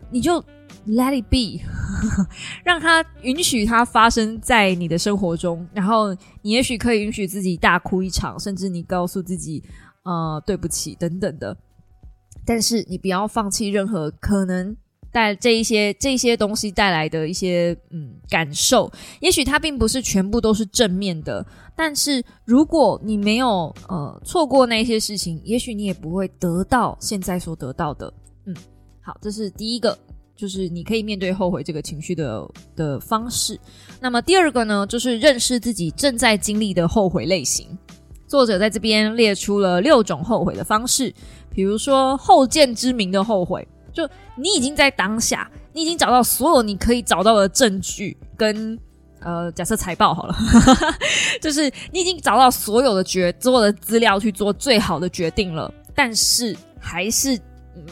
[0.09, 0.41] 你就
[0.87, 1.63] let it be，
[2.65, 5.65] 让它允许它发生在你的生活中。
[5.73, 9.63] 然后你也许可以允许自己大哭一场，甚至你告诉自己
[10.03, 11.55] 呃对不起等等的。
[12.45, 14.75] 但是你不要放弃任何可能
[15.11, 28.11] 带这一些这些东西带来的一些嗯感受，也许它并不是全部都是正面的，但是如果你没有呃错过那些事情，也许你也不会得到现在所得到的。
[28.45, 28.55] 嗯，
[29.01, 29.97] 好，这是第一个，
[30.35, 33.59] 就是你可以面对后悔这个情绪的的方式。
[33.99, 37.77] 那么第二个呢，就是认识自己正在经历的后悔类型。
[38.31, 41.13] 作者在这边列出了六种后悔的方式。
[41.53, 48.79] 比如说后见之明的后悔，就你已经在当下，你已经找到所有你可以找到的证据，跟
[49.19, 50.35] 呃假设财报好了，
[51.43, 57.35] 就是你已经找到所有的决所有的资料去做最好的决定了，但是还是
[57.75, 57.83] 嗯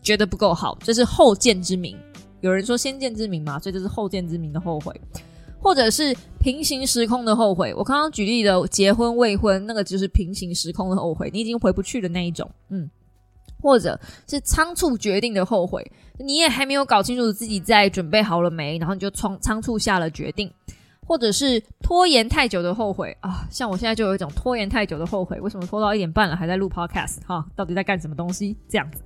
[0.00, 1.98] 觉得不够好，这是后见之明。
[2.42, 4.94] 有人说先见之明嘛，所以这是后见之明的后悔，
[5.60, 7.72] 或者是平行时空的后悔。
[7.74, 12.90] 我刚刚举例的结婚未婚，那个就是平行时空的后悔，你已经回不去的那一种，嗯。
[13.62, 15.84] 或者是仓促决定的后悔，
[16.18, 20.50] 你也还没有搞清楚自己在准备好了没，然后你就仓仓促下了决定，
[21.06, 29.02] 或者是拖延太久的后悔啊，像我现在就有一种拖延太久的后悔，为什么拖到一点半了还在录 podcast 哈，到底在干什么东西这样子？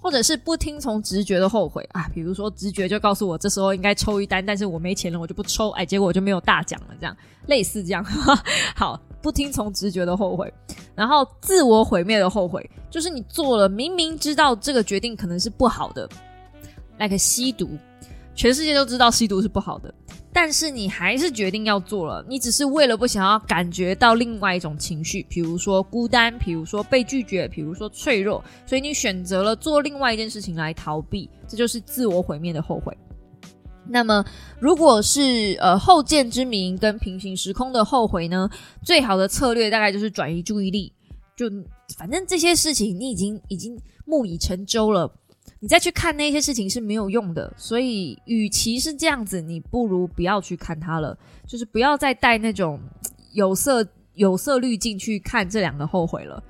[0.00, 1.86] 或者是不听从直觉的后悔。
[1.92, 8.04] 啊，比如说直觉就告诉我这时候应该抽一单，但是我没钱了，我就不抽，哎，结果我就没有大奖了，这样类似这样，
[8.74, 10.52] 好，不听从直觉的后悔，
[10.94, 16.08] 然后自我毁灭的后悔，就是你做了明明知道这个决定可能是不好的
[16.98, 17.68] ，like 吸毒，
[18.38, 19.92] 全世界都知道吸毒是不好的。
[20.32, 32.96] 但是你还是决定要做了，你只是为了不想要感觉到另外一种情绪，比如说孤单，比如说被拒绝，比如说脆弱，所以你选择了做另外一件事情来逃避，这就是自我毁灭的后悔。
[33.88, 34.24] 那么，
[34.60, 38.48] 如果是呃后见之明跟平行时空的后悔呢？
[38.84, 40.92] 最好的策略大概就是转移注意力，
[41.36, 41.46] 就
[41.96, 45.12] 反正这些事情你已经已经木已成舟了。
[45.60, 52.78] 你再去看那些事情是没有用的，所以与其是这样子，你不如不要去看它了，就是不要再带那种
[53.32, 56.40] 有色有色滤镜去看这两个后悔了，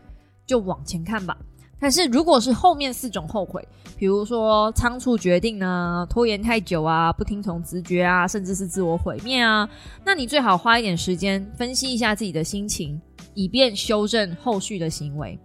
[0.47, 1.35] 就往前看吧。
[1.81, 3.67] 但是如果是后面四种后悔，
[3.97, 9.67] 比如说仓促决定啊、拖延太久啊、不听从直觉啊，甚至是自我毁灭啊，
[10.05, 13.01] 那你最好花一点时间分析一下自己的心情，
[13.33, 15.39] 以便修正后续的行为，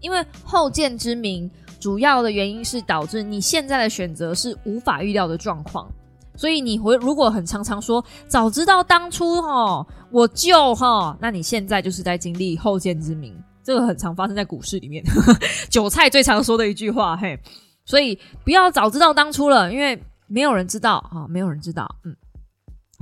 [0.00, 1.50] 因为后见之明。
[1.84, 5.86] 主要的原因是导致你现在的选择是无法预料的状况，
[6.34, 15.04] 所以你会如果很常常说早知道当初哈我就哈，那你现在就是在经历后见之明，这个很常发生在股市里面，
[15.68, 17.38] 韭菜最常说的一句话嘿，
[17.84, 22.16] 所以不要早知道当初了，因为没有人知道啊，没有人知道，嗯，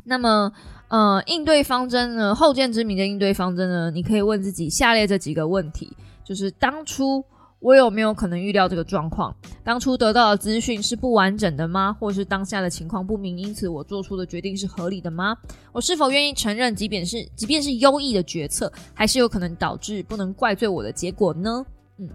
[0.05, 0.51] 那么。
[0.89, 7.25] 呃，应对方针呢，后见之明的应对方针呢，你可以问自己下列这几个问题：就是当初
[7.63, 9.35] 我有没有可能预料这个状况？
[9.63, 11.97] 当初得到的资讯是不完整的吗？
[11.99, 15.37] 或是当下的情况不明，因此我做出的决定是合理的吗？
[15.71, 21.65] 我是否愿意承认，即便是即便是优异的决策，还是有可能导致不能怪罪我的结果呢？
[21.99, 22.09] 嗯，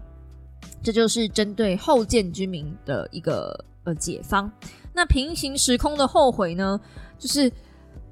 [0.82, 4.52] 这就是针对后见之明的一个呃解方。
[4.92, 6.78] 那平行时空的后悔呢？
[7.18, 7.50] 就是，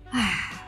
[0.09, 0.66] 唉。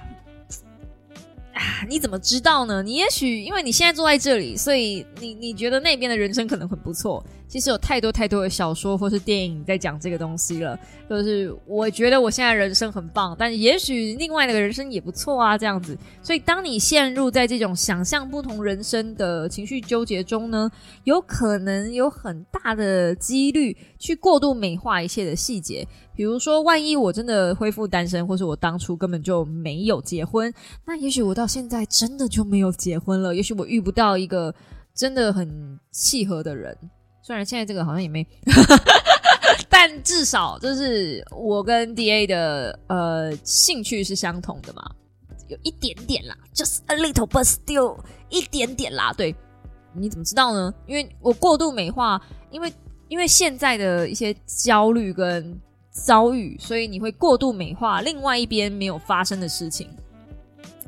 [1.88, 2.83] 你怎么知道呢？
[2.83, 7.25] 你也许因为你现在坐在这里，所以你你觉得那边的人生可能很不错。
[7.49, 10.79] 其实有太多太多的小说或是电影在讲这个东西了。
[11.09, 15.97] 就是我觉得我现在人生很棒，但也许另外那个人生也不错啊，这样子。
[16.23, 20.71] 所以当你陷入在这种想象不同人生的情绪纠结中呢，
[21.05, 25.87] 有可能有很大的几率去过度美化一切的细节。
[26.15, 30.53] 比如说，万一我真的恢复单身，或是我当初根本就没有结婚，
[30.85, 33.35] 那也许我到现在真的就没有结婚了。
[33.35, 34.55] 也许我遇不到一个
[34.95, 36.77] 真的很契合的人。
[37.29, 38.27] 虽然现在这个好像也没，
[39.69, 44.83] 但至少就是我跟 D A 的呃兴趣是相同的嘛，
[45.47, 47.99] 有一点点啦，just a little but still
[48.31, 49.12] 一点点啦。
[49.12, 49.37] 对，
[49.93, 50.73] 你怎么知道呢？
[50.87, 52.19] 因为我过度美化，
[52.51, 52.73] 因为
[53.09, 55.55] 因为现在的一些焦虑跟
[55.91, 59.87] 遭遇，所以你会过度美化另外一边没有发生的事情，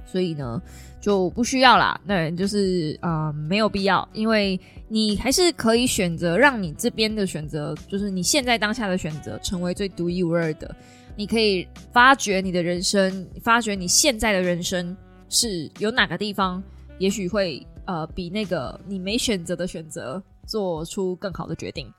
[0.07, 0.63] 所以呢。
[1.01, 10.77] 就不需要啦，那就是啊，没有必要，因为你还是可以选择让你这边的选择，就是你现在当下的选择，成为最独一无二的。
[11.17, 14.97] 你可以发掘你的人生，发掘你现在的人生
[15.29, 16.63] 是有哪个地方，
[16.99, 21.93] 也许会呃比那个你没选择的选择做出更好的决定。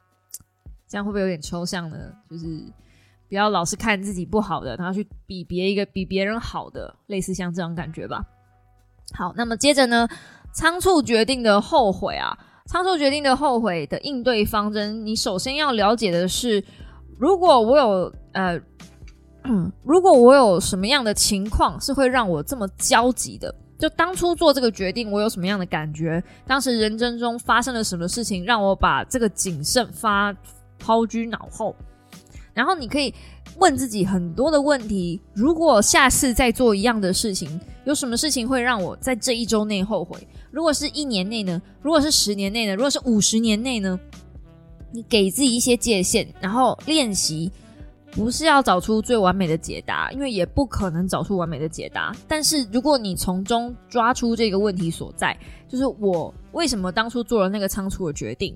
[0.88, 1.98] 这样会不会有点抽象呢？
[2.30, 2.46] 就是
[3.30, 8.24] 不要老是看自己不好的，然后去比别一个比别人好的，类似像这种感觉吧。
[9.14, 10.08] 好，那么接着呢，
[10.54, 16.64] 仓促决定的后悔啊，仓促决定的后悔的应对方针，你首先要了解的是，
[17.20, 18.60] 如果我有呃，
[19.84, 26.24] 如果我有什么样的情况是会让我这么焦急的，就当初做这个决定，我有什么样的感觉？
[26.48, 30.34] 当时人生中发生了什么事情，让我把这个谨慎发
[30.80, 31.76] 抛居脑后？
[32.54, 33.14] 然后你可以
[33.58, 40.28] 问自己很多的问题：如果下次再做一样的事情，有什么事情会让我在这一周内后悔？
[40.52, 41.62] 如果是一年内呢？
[41.82, 42.76] 如果是十年内呢？
[42.76, 44.00] 如果是五十年内呢？
[44.92, 47.52] 你给自己一些界限，然后练习，
[48.12, 52.14] 不是要找出最完美的解答，因为也不可能找出完美的解答。
[52.28, 55.38] 但是如果你从中抓出这个问题所在，
[55.68, 58.56] 就是我为什么当初做了那个仓促的决定？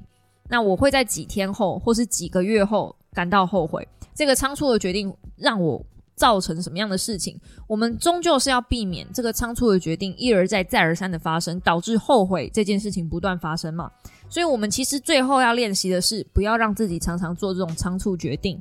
[0.49, 2.95] 那我会在几天后，或是几个月后？
[3.13, 7.37] 感到后悔，这个仓促的决定让我造成什么样的事情？
[7.67, 13.91] 我们终究是要避免这个仓促的决定一而再、再而三的发生，导致后悔这件事情不断发生嘛？
[14.29, 18.59] 所以，我们其实最后要练习的是，不要让自己常常做这种仓促决定。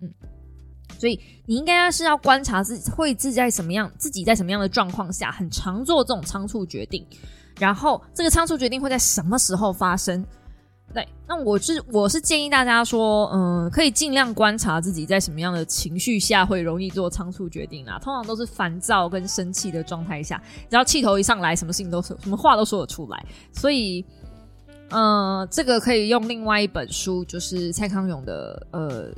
[0.00, 0.08] 嗯，
[0.98, 7.04] 所以你应该是要观察自己会自己在什么样，自己在什么样的状况下很常做这种仓促决定，
[7.58, 10.24] 然后这个仓促决定会在什么时候发生？
[10.92, 17.96] 对，那我是我是建议大家说，嗯，可以尽量观察自己在什么样的情绪下会容易做仓促决定啊。
[18.00, 23.24] 通常都是烦躁跟生气的状态下，只要气头一上来，什么事情都什么话都说得出来。
[23.52, 24.04] 所以，
[24.90, 29.08] 嗯，这个可以用另外一本书，就是蔡康永的呃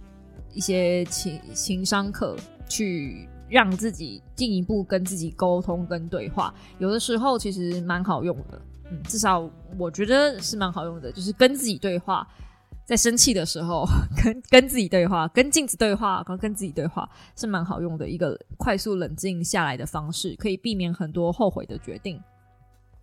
[0.53, 2.37] 一些情情商课，
[2.69, 6.53] 去让自己进一步跟自己沟通跟对话。
[6.79, 8.61] 有的时候其实蛮好用的。
[9.05, 12.27] 至少我觉得是蛮好用的，就是跟自己对话，
[12.85, 13.87] 在生气的时候
[14.23, 22.21] 跟跟自己对话，跟镜子对话，跟跟自己对话是蛮好用的一个快速冷静下来的方式，可以避免很多后悔的决定。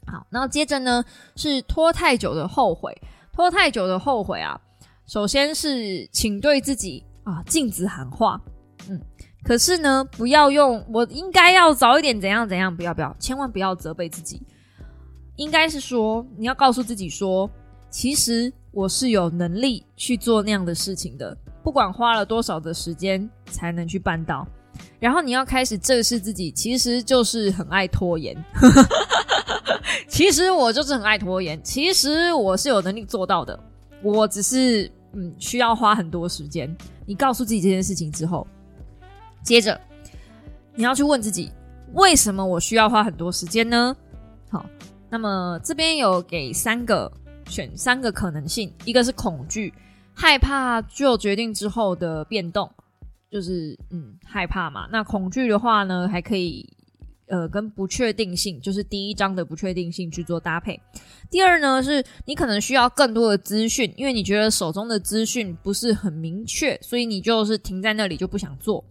[0.06, 1.04] 好，然后接着呢
[1.36, 2.96] 是拖太久的后悔，
[3.32, 4.60] 拖太久的后悔啊，
[5.06, 8.42] 首先是请对自己啊镜子喊话，
[8.90, 9.00] 嗯，
[9.44, 14.42] 可是呢不要用我应该要早一点怎样怎样，不要不要，千万不要责备自己。
[15.40, 17.50] 应该是说，你要告诉自己说，
[17.90, 24.46] 其实我是有能力去做那样的事情的，不管花了多少的时间才能去办到。
[25.00, 28.36] 然后你要开始正视自己，其实就是很爱拖延。
[30.10, 33.58] 其实我就是很爱拖延，其实我是有能力做到的，
[34.04, 36.70] 我只是嗯需要花很多时间。
[37.06, 38.46] 你告诉自己这件事情之后，
[39.42, 39.80] 接着
[40.76, 41.50] 你要去问自己，
[41.94, 43.96] 为什么我需要花很多时间呢？
[44.52, 44.66] 好。
[45.10, 47.12] 那么这边有给三个
[47.48, 49.74] 选三个可能性，一个是恐惧，
[50.14, 52.72] 害怕做决定之后的变动，
[53.32, 54.88] 就是嗯害怕嘛。
[54.92, 56.68] 那恐惧的话呢，还可以
[57.28, 60.80] 呃跟不确定性，就是第一章的不确定性去做搭配。
[61.32, 68.84] 第二呢，是你可能需要更多的资讯，因为你觉得手中的资讯不是很明确，所以你就是停在那里就不想做。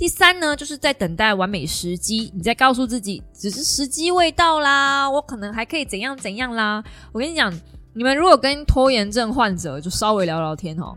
[0.00, 6.82] 第三呢，就是在等待完美时机，你在告诉自己，只是时机未到啦，我可能还可以怎样怎样啦。
[7.12, 7.52] 我跟你讲，
[7.92, 10.96] 你们如果跟拖延症患者就稍微聊聊天哦。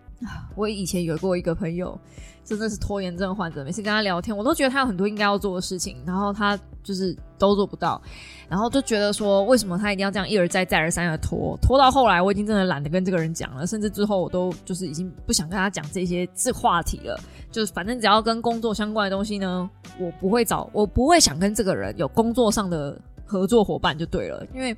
[0.56, 2.00] 我以前有过一个朋友，
[2.42, 3.62] 真的是拖延症患者。
[3.64, 8.00] 每次跟他聊天，我都觉得他有很多应该要做的事情，然后他就是都做不到，
[8.48, 11.56] 然后就觉得说，为什么他一定要这样一而再再而三的拖？
[11.62, 17.18] 拖到后来，我已经真的懒得跟这个人讲了，甚至之后我都就是已经不想跟他讲这些这话题了。
[17.50, 19.68] 就是反正只要跟工作相关的东西呢，
[19.98, 24.76] 我不会找，我不会想跟这个人有工作上的合作伙伴就对了，因为。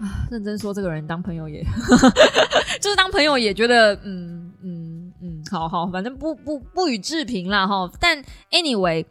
[0.00, 1.62] 啊，认真说，这个人当朋友也，
[2.82, 7.88] 就是当朋友也觉得，嗯嗯嗯，好好，反正不不不予置评啦哈。
[8.00, 8.20] 但
[8.50, 9.06] anyway，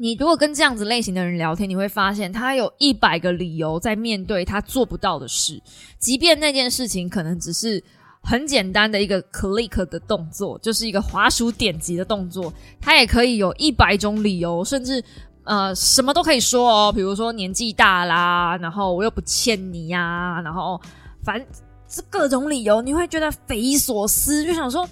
[0.00, 5.62] 你如果跟这样子类型的人聊天，你会发现他有一百个理由在面对他做不到的事，
[5.98, 7.84] 即便那件事情可能只是
[8.22, 15.04] 很简单的一个 click 的动作，就是一个滑鼠点击的动作，他也可以有一百种理由，甚至。
[15.42, 20.80] 呃，什么都可以说哦，比如说年纪大啦，然后我又不欠你呀，然后
[21.24, 21.44] 反
[21.88, 24.88] 这各种理由，你会觉得匪夷所思，就想说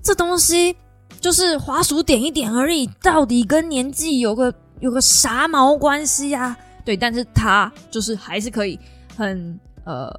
[0.00, 0.76] 这东西
[1.20, 6.56] 就是滑鼠点一点而已，到底跟年纪有个有个啥毛关系呀？
[6.84, 8.78] 对，但是他就是还是可以
[9.16, 10.10] 很呃。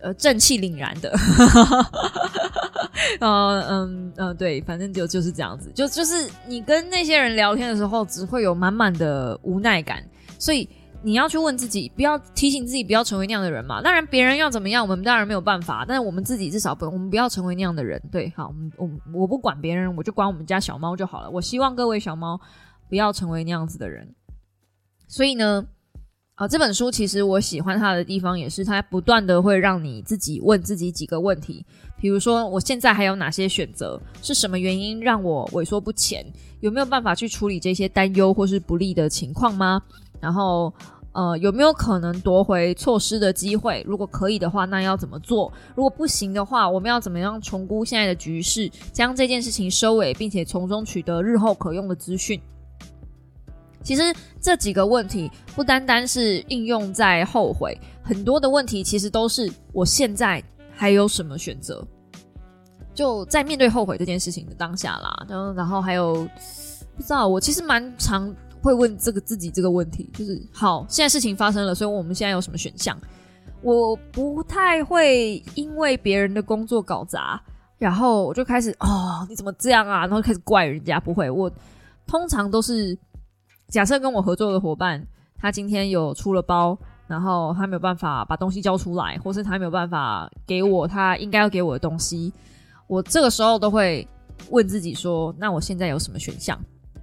[0.00, 1.12] 呃，正气凛然的，
[3.18, 10.00] 呃，嗯，嗯，对，反正就就是这样子，就就是你跟那些人聊天的时候，只会有满满的无奈感，
[10.38, 10.68] 所以
[11.02, 13.80] 你要去问自己，不要提醒自己不要成为那样的人嘛。
[13.80, 18.02] 当然，别人要怎么样，我们当然没有办法，但是我们自己至少不，我们不要成为那样的人。
[18.10, 21.30] 对，好，我我我不管别人，我就管我们家小猫就好了。
[21.30, 22.40] 我希望各位小猫
[22.88, 24.14] 不要成为那样子的人。
[25.06, 25.66] 所以呢。
[26.34, 31.66] 啊，这本书其实我喜欢它的地方也是，它不断的会让你自己问自己几个问题，
[32.00, 34.00] 比如说我现在还有哪些选择？
[34.22, 36.24] 是什么原因让我萎缩不前？
[36.60, 39.82] 有没有办法去处理这些担忧或是不利的情况吗？
[40.20, 40.72] 然后，
[41.12, 43.84] 呃，有没有可能夺回错失的机会？
[43.86, 45.52] 如果可以的话，那要怎么做？
[45.74, 52.40] 如果不行的话，我们要怎么样重估现在的局势，将这件事情收尾，并且从中取得日后可用的资讯？
[53.82, 54.02] 其实
[54.40, 61.82] 这几个问题不单单是应用在后悔，很多的问题其实都是我现在还有什么选择？
[62.92, 66.28] 就在面对后悔这件事情的当下啦，然后然后还有
[66.96, 72.96] 不知道，我其实蛮常会问这个自己这个问题，就是好，现在事情发生了，所以我们现在有什么选项？
[73.62, 77.40] 我不太会因为别人的工作搞砸，
[77.78, 80.00] 然后我就开始哦，你怎么这样啊？
[80.00, 81.50] 然后开始怪人家，不会，我
[82.06, 82.98] 通常都是。
[83.70, 85.06] 假设跟我合作的伙伴，
[85.36, 86.74] 他今天有出了包，
[87.06, 92.32] 然后他没有办法把东西交出来，或是他没有办法给我他应该要给我的东西，
[92.86, 94.08] 我这个时候都会
[94.48, 96.58] 问自己说：那我现在有什么选项？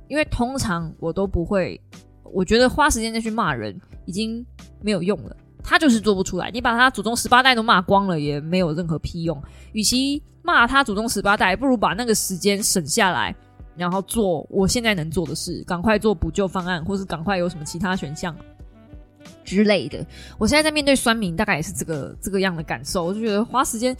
[0.08, 1.80] 因为通常我都不会，
[2.24, 4.46] 我觉得花时间再去骂人已经
[4.82, 6.50] 没有用了，他就是做不出来。
[6.52, 9.42] 你把他祖宗十八代都骂光了，也没有任何屁用。
[9.74, 13.36] 与其骂他祖宗十八代，不如把那个时间省下来。
[13.78, 18.34] 然后做我现在能做的事，赶快做补救方案，或是赶快有什么其他选项
[19.44, 20.00] 之类的。
[20.38, 23.04] 我现在在面对酸民，大概也是这个这个样的感受。
[23.04, 23.94] 我就觉得花时间，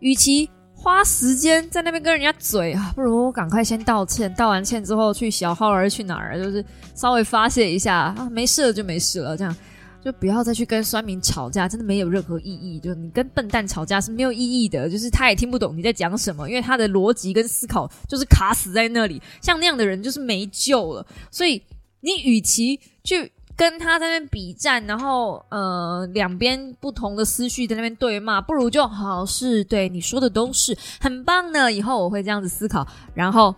[0.00, 0.50] 与其
[0.82, 4.32] 花时间在那边跟人家嘴啊，不如赶快先道歉。
[4.34, 6.64] 道完歉之后去小号儿去哪儿，就是
[6.96, 9.56] 稍微发泄一下啊，没事了就没事了，这样。
[10.04, 12.80] 就不要再去跟酸民吵架，真的没有任何意义。
[12.80, 19.22] 就你跟笨蛋吵架是没有意义的，就是他也听不懂你在讲什么，因为他的逻辑跟思考就是卡死在那里。
[19.40, 21.06] 像那样的人就是没救了。
[21.30, 21.62] 所以
[22.00, 31.72] 你与其去跟他在那边比战，然后呃两边不同的思绪在那边对骂，不如就好是对你说的都是很棒呢。
[31.72, 33.54] 以后我会这样子思考，然后，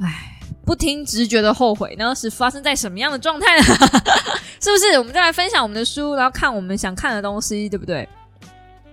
[0.00, 0.32] 唉。
[0.64, 3.64] 不听直觉的后悔，那是发生在什么样的状态呢？
[4.60, 4.98] 是不是？
[4.98, 8.08] 我们再来分享我们的书，然后看我们想看的东西，对不对？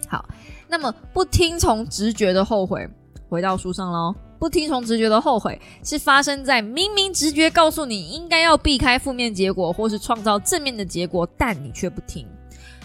[0.08, 0.24] 好，
[0.68, 2.88] 那么不听从直觉的后悔，
[3.28, 4.14] 回到书上喽。
[4.44, 12.28] 不听从直觉的后悔，是发生在明明直觉告诉你应该要避开负面结果，或是创造正面的结果，但你却不听。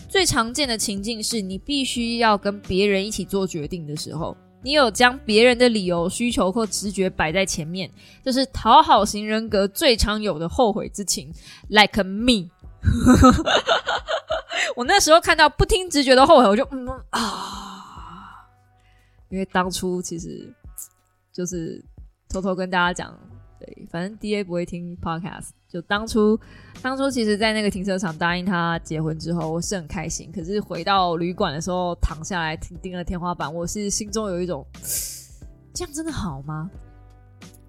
[0.08, 4.36] 最常见的情境是你必须要跟别人一起做决定的时候。
[4.62, 7.90] 你有将别人的理由、需求或直觉摆在前面，
[8.24, 11.34] 这是讨好型人格最常有的后悔之情。
[11.66, 12.50] Like me，
[14.76, 18.46] 我那时候看到不听直觉的后悔，我就嗯啊，
[19.28, 20.54] 因为当初其实
[21.38, 21.80] 就是
[22.28, 23.16] 偷偷跟大家讲，
[23.60, 25.50] 对，反正 D A 不会听 Podcast。
[25.68, 26.36] 就当初，
[26.82, 30.32] 当初其实，在那个停车场答应他结婚之后，我是很开心。
[30.34, 34.66] 可是回到旅馆的时候，躺下来盯了天花板，我是心中有一种，
[35.72, 36.68] 这样真的好吗？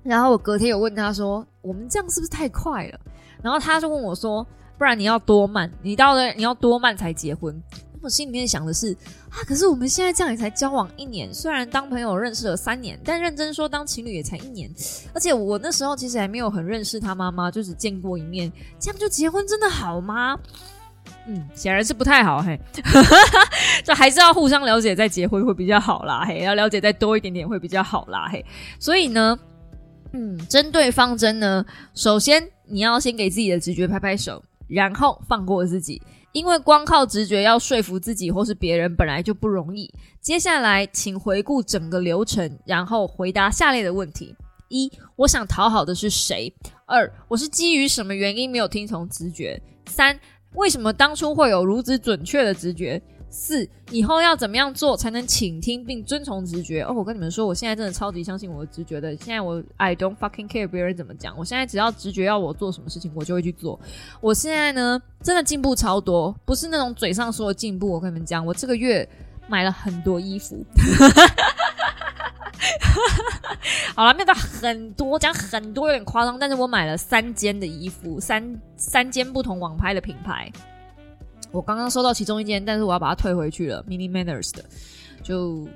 [0.01, 2.99] 然后我隔天有问他说：“我们这样是不是太快了？”
[3.43, 4.43] 然后他就问我说
[4.79, 5.71] ：“不然你要多慢？
[5.83, 7.61] 你到了你要多慢才结婚？”
[8.01, 8.93] 我心里面想的是
[9.29, 14.71] 啊，可是我们现在这样也才交往一年，虽然当朋友认识了三年，但认真说当情侣也才一年。
[15.13, 20.39] 而且我那时候其实还没有很认识他妈妈，就只见过一面，这样就结婚真的好吗？
[21.27, 22.59] 嗯，显然是不太好嘿，
[23.83, 28.45] 就还是要互相了解再结婚会比较好啦嘿，要了解再多一点点会比较好啦嘿。
[28.79, 29.37] 所以呢，
[30.13, 36.01] 嗯，针对方针呢，首先你要先给自己的直觉拍拍手，然后放过自己。
[36.31, 39.91] 因为光靠直觉要说服自己或是别人本来就不容易。
[40.21, 44.35] 接下来，请回顾整个流程，然后回答下列的问题：
[44.67, 46.53] 一、我想讨好的是谁？
[46.85, 49.59] 二、我是基于什么原因没有听从直觉？
[49.87, 50.19] 三、
[50.53, 53.01] 为什么当初会有如此准确的直觉？
[53.31, 56.81] 四，以后要怎么样做才能倾听并遵从直觉？
[56.81, 59.15] 哦，我跟你们说，我现在真的超级相信我的直觉的。
[59.17, 63.79] 现在我 I don't fucking care 别人怎么讲，我现在只要直觉要我做什么事情，我就会去做。
[64.19, 67.91] 我现在呢，真的进步超多，不是那种嘴上说的进步。
[67.91, 69.07] 我跟你们讲，我这个月
[69.47, 70.65] 买了很多衣服。
[73.95, 80.51] 好了，没有到很多，讲很多有点夸张，但是我买了三件的衣服，三三件不同网拍的品牌。
[81.51, 83.83] 我刚刚收到其中一件，但是我要把它退回去了。
[83.87, 84.63] Mini Manners 的
[85.23, 85.67] 就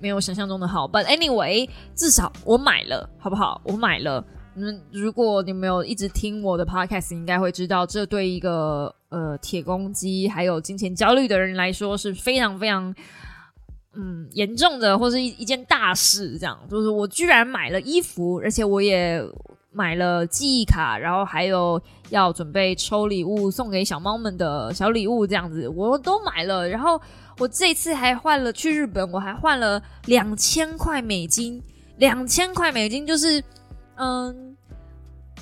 [0.00, 3.60] 没有想象中的好，But anyway，至少我买了，好不好？
[3.64, 4.24] 我买了。
[4.56, 12.92] 嗯，如果你没有一直听我的 Podcast，应该会知道，这对一个呃铁公鸡还有金钱焦虑的人来说是非常非常
[13.94, 16.36] 嗯严重的，或是一一件大事。
[16.38, 19.22] 这样就是我居然买了衣服，而且我也。
[19.72, 26.68] 买了记忆卡，然后还有要准备抽礼物送给小猫们的小礼物，这样子我都买了。
[26.68, 27.00] 然后
[27.38, 31.62] 我这次还换了去日本，我还换了两千块美金，
[31.98, 33.42] 两千块美金就是
[33.96, 34.56] 嗯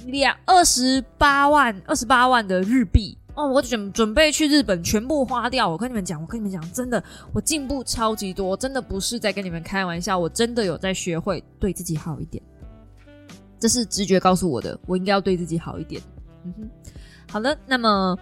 [0.05, 3.49] 两二十八万二十八万的日币哦。
[3.49, 5.67] 我准准备去日本全部花掉。
[5.67, 7.03] 我跟你们讲，我跟你们讲，真的
[7.33, 12.43] 我进步超级多，真的不是在跟你们开玩笑，我真的有在学会对自己好一点。
[13.59, 16.01] 这是直觉告诉我的，我应该要对自己好一点。
[16.45, 16.71] 嗯哼，
[17.31, 17.59] 好的。
[17.67, 18.17] 那么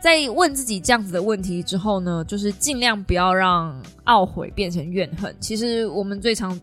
[0.00, 5.34] 在问自己这样子的问题之后呢，就是尽量不要让懊悔变成怨恨。
[5.40, 6.58] 其实我们最常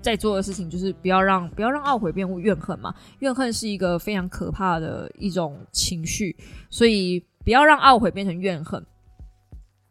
[0.00, 2.94] 在做的事情就是不要让不要让懊悔变怨恨嘛。
[3.20, 6.36] 怨恨是一个非常可怕的一种情绪，
[6.70, 8.84] 所以不要让懊悔变成怨恨。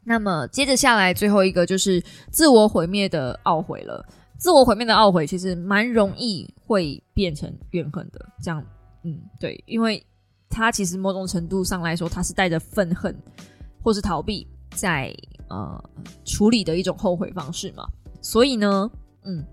[0.03, 2.01] 那么接着下来最后一个就是
[2.31, 4.05] 自我毁灭的懊悔了。
[4.37, 8.63] 自我毁灭的懊悔其实蛮容易会变成怨恨的，这样，
[9.03, 10.05] 嗯，对，因为
[10.49, 13.15] 他其实某种程度上来说，他是带着愤恨
[13.83, 15.11] 或是逃避在
[15.49, 15.83] 呃
[16.23, 17.83] 处理的一种后悔方式嘛。
[18.21, 18.89] 所以呢，
[19.23, 19.43] 嗯，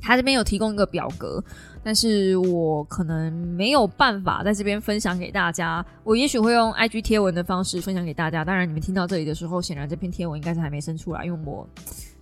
[0.00, 1.42] 他这边有提供一个表格，
[1.82, 8.44] 但是我可能没有办法在这边分享给大家，我也许会用 IG 贴文的方式分享给大家。
[8.44, 11.68] 当然，你们听到这里的时候，显然这篇贴文应该是还没生出来，因为我。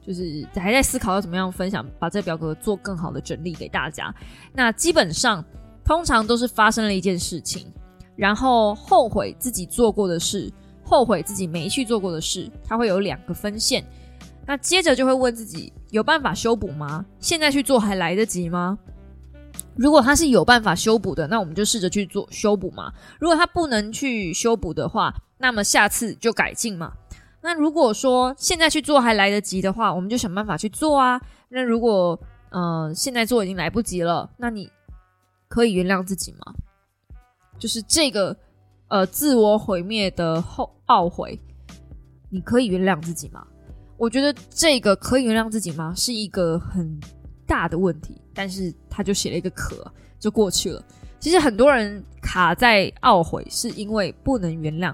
[0.07, 4.14] 就是还在思考要怎么样分享，把这表格做更好的整理给大家。
[4.52, 5.44] 那基本上，
[5.84, 7.66] 通常都是发生了一件事情，
[8.14, 10.52] 然后后悔自己做过的事，
[10.84, 13.84] 后悔自己没去做过的事，它会有两个分线。
[14.46, 17.04] 那接着就会问自己，有办法修补吗？
[17.18, 18.78] 现在去做还来得及吗？
[19.74, 22.92] 如果它是有办法修补的，那我们就试着去做修补嘛。
[23.18, 26.92] 如果它不能去修补的话，那么下次就改进嘛。
[27.47, 31.20] 那如果说现在去做还来得及的话，我们就想办法去做啊。
[31.49, 32.18] 那如果
[32.51, 34.68] 呃现在做已经来不及了，那你
[35.47, 36.53] 可以原谅自己吗？
[37.57, 38.36] 就是这个
[38.88, 41.40] 呃自我毁灭的后懊悔，
[42.30, 43.47] 你可以原谅自己吗？
[43.97, 45.94] 我觉得这个可以原谅自己吗？
[45.97, 46.99] 是一个很
[47.47, 48.20] 大的问题。
[48.34, 50.84] 但是他就写了一个可就过去了。
[51.20, 54.92] 其实很多人卡在懊悔，是因为不能原谅。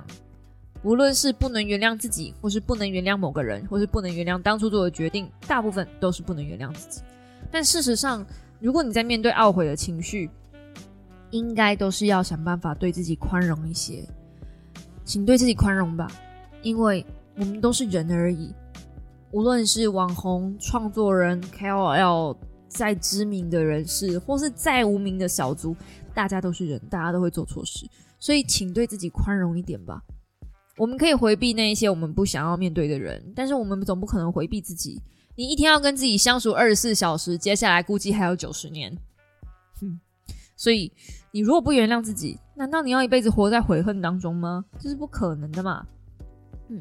[0.82, 7.00] 无论是不能原谅自己，或是不能原谅某个人，或是不能原谅当初做的决定，大部分都是不能原谅自己。
[7.50, 8.26] 但事实上，
[8.58, 10.28] 如果你在面对懊悔的情绪，
[11.30, 14.04] 应该都是要想办法对自己宽容一些。
[15.04, 16.10] 请对自己宽容吧，
[16.62, 17.04] 因为
[17.36, 18.52] 我们都是人而已。
[19.30, 22.36] 无论是网红、创作人、KOL，
[22.68, 25.76] 再知名的人士，或是再无名的小卒，
[26.12, 27.86] 大家都是人，大家都会做错事。
[28.18, 30.02] 所以，请对自己宽容一点吧。
[30.76, 35.00] 我们可以回避那一些我们不想要面对的人，但是我们总不可能回避自己。
[35.34, 38.96] 你一天要跟自己相处二十四小时，接下来估计还有九十年。
[39.80, 40.00] 嗯
[40.54, 40.92] 所以
[41.32, 44.64] 你如果不原谅自己，难道你要一辈子活在悔恨当中吗？
[44.78, 45.84] 这是不可能的嘛。
[46.68, 46.80] 嗯，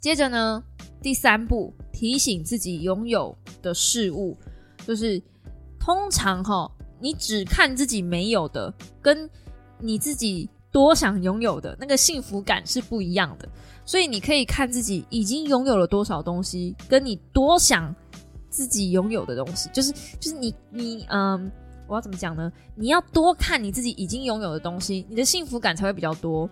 [0.00, 0.62] 接着呢，
[1.00, 4.36] 第三步，提醒自己拥有的事物，
[4.84, 5.22] 就是
[5.78, 6.68] 通常哈，
[7.00, 9.30] 你只看自己没有的，跟
[9.78, 13.48] 你自己多想拥有的那个幸福感是不一样的。
[13.84, 17.94] 所以你可以看自己已经拥有了多少东西，跟你多想
[18.48, 21.50] 自己拥有的东西，就是就是你你嗯，
[21.86, 22.50] 我要怎么讲呢？
[22.74, 26.48] 你要多看你自己已经拥有的东西，你的幸福感才会比较多。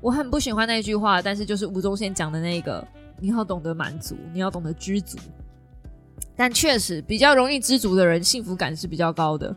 [0.00, 2.86] 我很不喜欢那句话，但是就是吴宗宪讲的那个，
[3.18, 5.18] 你要懂得满足，你要懂得知足。
[6.36, 9.54] 但确实比较容易知足的人，幸福感是比较高的。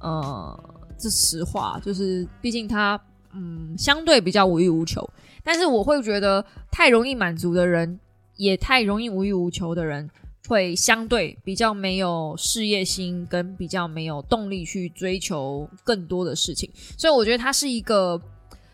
[0.00, 0.71] 呃，
[1.02, 3.00] 这实话，就是毕竟他
[3.34, 5.08] 嗯相对比较无欲无求。
[5.42, 7.98] 但是我会觉得，太容易满足的人，
[8.36, 10.08] 也太容易无欲无求的人，
[10.46, 16.70] 会相对比较没有事业心，跟比较没有动力去追求更多的事情。
[16.96, 18.20] 所以我觉得他是一个。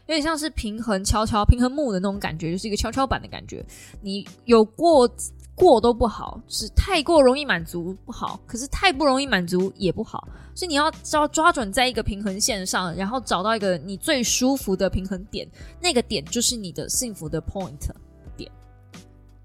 [0.06, 3.62] 有点像是平衡跷跷平衡木的那种感觉，就是一个跷跷板的感觉。
[4.00, 5.06] 你有过
[5.58, 10.28] 过都不好，是太过容易满足不好，可是太不容易满足也不好。
[10.54, 15.46] 所以你要抓抓准在一个平衡线上，然后找到一个你最舒服的平衡点，
[15.80, 17.78] 那个点就是你的幸福的 point
[18.36, 18.50] 点。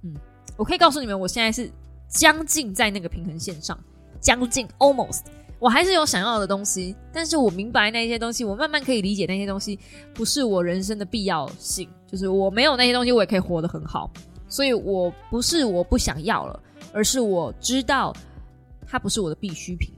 [0.03, 0.13] 嗯，
[0.55, 1.71] 我可以告诉你们，我现在是
[2.07, 3.77] 将近在那个平衡线上，
[4.19, 5.21] 将近 almost。
[5.59, 9.79] 我还是有想要的东西，但是我明白那些东西，我慢慢可以理解那些东西
[10.13, 14.11] 不是我人生的必要性，就是我没有那些东西，我也可以活得很好。
[14.53, 16.59] 所以我不是我不想要了，
[16.93, 18.15] 而是我知道
[18.85, 19.91] 它不是我的必需品。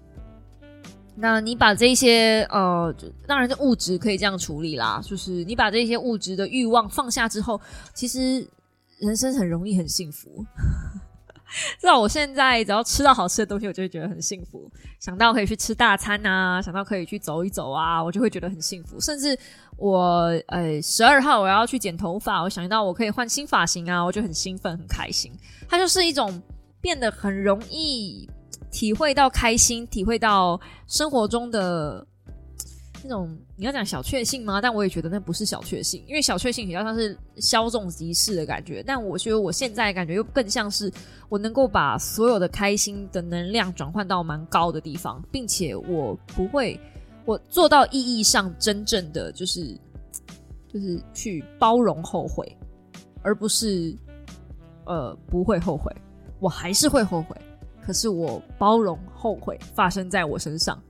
[1.13, 2.95] 那你把这些呃，
[3.27, 7.59] 当然是物质可以这样处理啦，就是你把这些物质的欲望放下之后，
[7.93, 8.47] 其实
[8.99, 10.45] 人生很容易很幸福。
[11.79, 14.69] 知道我现在只要吃到好吃的东西，我就会觉得很幸福。
[14.99, 18.99] 想到可以去吃大餐啊，想到可以去走一走啊，我就会觉得很幸福。
[18.99, 19.37] 甚至
[19.77, 25.31] 我呃十二号我要去剪头发，我想到我可以换新发型啊，我就很兴奋很开心。
[25.69, 26.41] 它就是一种
[26.81, 28.29] 变得很容易
[28.71, 32.05] 体会到开心，体会到生活中的。
[33.07, 34.59] 那种你要讲小确幸吗？
[34.59, 38.81] 但我也觉得那不是小确幸，因为小确幸比较像是稍纵即逝的感觉。
[38.81, 40.91] 但我觉得我现在感觉又更像是
[41.29, 46.79] 我能够把所有的开心的能量转换到蛮高的地方，并且我不会，
[47.25, 49.77] 我做到意义上真正的就是
[50.67, 52.57] 就是去包容后悔，
[53.21, 53.95] 而不是
[54.85, 55.95] 呃不会后悔，
[56.39, 57.35] 我还是会后悔，
[57.85, 60.81] 可是我包容后悔发生在我身上。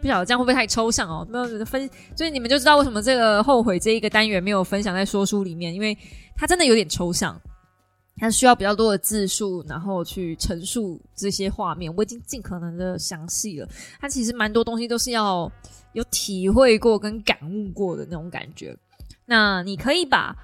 [0.00, 1.26] 不晓得这样会不会太抽象哦？
[1.30, 5.96] 没有分，所以你们就知道为什么这个后悔这一个单元没有分享在说书里面，因为
[6.36, 7.40] 它真的有点抽象，
[8.16, 11.92] 它需要比较多的字数，然后去陈述这些画面。
[11.96, 13.68] 我已经尽可能的详细了，
[14.00, 15.50] 它其实蛮多东西都是要
[15.92, 18.76] 有体会过跟感悟过的那种感觉。
[19.26, 20.36] 那你可以把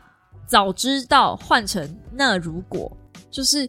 [0.46, 2.90] 早知道换成那如果，
[3.30, 3.68] 就是。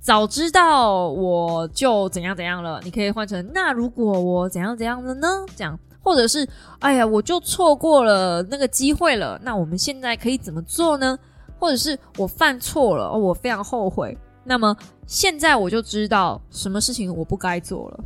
[0.00, 5.28] 早知道我就怎样怎样了，你可以换成那如果我怎样怎样的呢？
[5.54, 6.48] 这样，或者是
[6.78, 11.18] 哎呀，我就错过了那个机会了，那我们现在可以怎么做呢？
[11.58, 14.74] 或者是我犯错了，我非常后悔，那么
[15.06, 18.00] 现在我就知道什么事情我不该做了。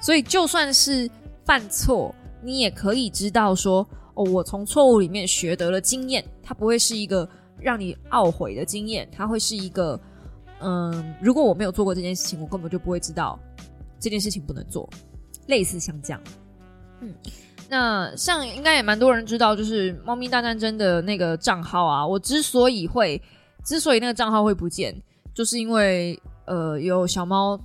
[0.00, 1.08] 所以就算是
[1.44, 7.28] 犯错，你也可以知道说，哦，我从错误里面学得了经验，它不会是一个
[7.58, 10.00] 让你懊悔的经验，它会是一个。
[10.60, 13.38] 嗯，如果我没有做过这件事情，我根本就不会知道
[14.00, 14.88] 这件事情不能做。
[15.46, 16.20] 类似像这样，
[17.00, 17.12] 嗯，
[17.68, 22.06] 那像应该也蛮多人知道，就是《猫咪大战争》的那个账号啊。
[22.06, 23.20] 我之所以会，
[23.62, 24.94] 之所以那个账号会不见，
[25.34, 27.60] 就是因为呃，有小猫，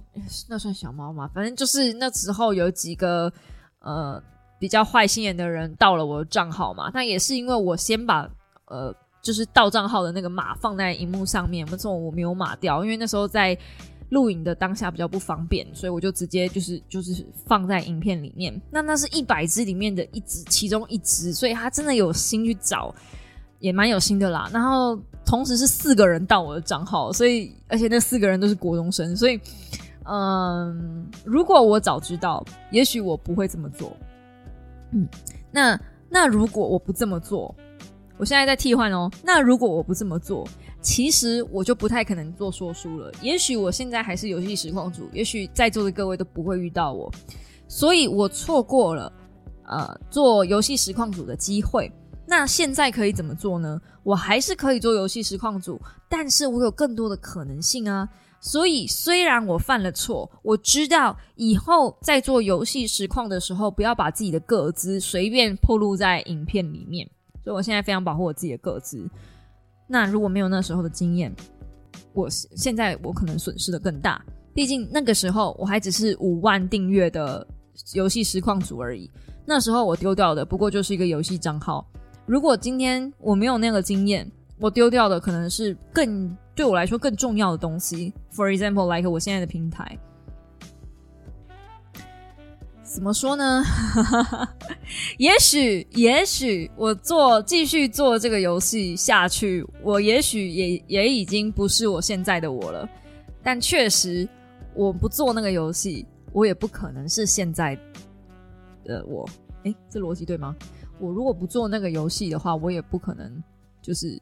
[0.50, 1.30] 那算小猫吗？
[1.34, 3.32] 反正就是那时候有几个
[3.80, 4.22] 呃
[4.60, 6.92] 比较坏心眼的人盗了我的账号嘛。
[6.94, 8.30] 那也是因为我先把
[8.66, 8.94] 呃。
[9.22, 13.58] 就是盗账号的那个码放在荧幕上面，我说我没有码掉，因为那时候在
[14.10, 18.60] 录影的当下比较不方便，所以我就直接就是就是放在影片里面。
[18.72, 22.94] 那那是一百只里面的一只，其中一只，所以他真的有心去找，
[23.60, 24.50] 也蛮有心的啦。
[24.52, 29.40] 然后同时是四个人盗我的账号，所以而且那四个人都是国中生，所以
[30.06, 33.96] 嗯，如果我早知道，也许我不会这么做。
[34.92, 35.08] 嗯，
[35.52, 37.54] 那那如果我不这么做？
[38.20, 39.10] 我现在在替换哦。
[39.24, 40.46] 那如果我不这么做，
[40.82, 43.10] 其实我就不太可能做说书了。
[43.22, 47.10] 也许我现在还是游戏实况组，也许在座的各位都不会遇到我，
[47.68, 49.12] 所以我错过了
[49.64, 51.90] 呃做游戏实况组的机会。
[52.28, 53.80] 那现在可以怎么做呢？
[54.04, 58.08] 我还是可以做游戏实况组，但是我有更多的可能性啊。
[58.42, 67.10] 所以虽然我犯了错，我知道以后在做游戏实况的时候，不要把自己的个资随便暴露在影片里面。
[67.50, 69.10] 所以我现在非常保护我自己的个资。
[69.88, 71.36] 那如果没有那时候的经验，
[72.14, 74.24] 我现在我可能损失的更大。
[74.54, 77.46] 毕竟那个时候我还只是五万订阅的
[77.96, 79.10] 游戏实况组而已。
[79.48, 81.84] 那时候我丢掉的不过就是一个游戏账号。
[82.28, 88.14] 如果今天我没有那个经验，我丢掉的可能是更对我来说更重要的东西。
[88.32, 89.98] For example, like 我现在的平台，
[92.92, 93.64] 怎么说呢？
[95.20, 102.90] 也许，也许我做继续做这个游戏下去，我也许也也已经不是我现在的我了。
[103.44, 104.28] 但确实，
[104.74, 107.78] 我不做那个游戏，我也不可能是现在
[108.84, 109.30] 的我。
[109.64, 110.56] 诶，这逻辑对吗？
[111.00, 113.32] 我如果不做那个游戏的话，我也不可能
[113.84, 114.20] 就是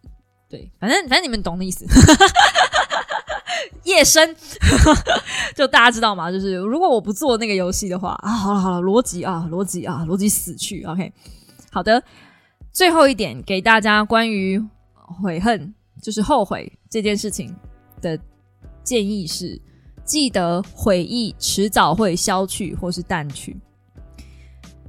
[0.50, 1.86] 对，反正反正你们懂的意思。
[3.88, 4.36] 夜深，
[5.56, 6.30] 就大家知道吗？
[6.30, 10.84] 就是如果我不做那个游戏的话啊，好了好了，逻辑啊逻辑啊逻辑死去。
[10.84, 11.12] OK，
[11.72, 12.04] 好的，
[12.74, 14.62] 最后一点给大家关于
[15.24, 17.56] 悔恨，就是后悔这件事情
[18.02, 18.20] 的
[18.84, 19.60] 建议是：
[20.04, 23.56] 记得悔意迟早会消去或是淡去。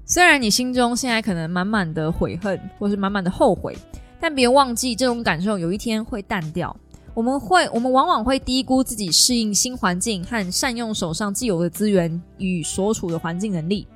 [0.04, 3.76] 虽然你心中现在可能满满的悔恨，或是满满的后悔，
[4.18, 6.74] 但别忘记这种感受有一天会淡掉。
[7.18, 13.88] 我们会，我们往往会低估自己适应新环境和善用手上既有的资源与所处的环境能力。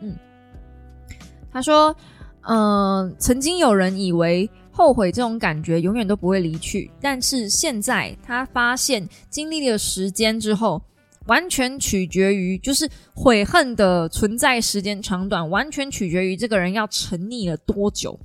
[0.00, 0.16] 嗯，
[1.52, 1.94] 他说，
[2.48, 10.80] 嗯，曾经有人以为后悔这种感觉永远都不会离去，但是现在他发现，经历了时间之后。
[11.26, 18.20] 完全取决于，就是悔恨的存在时间长短，完全取决于这个人要沉溺了多久。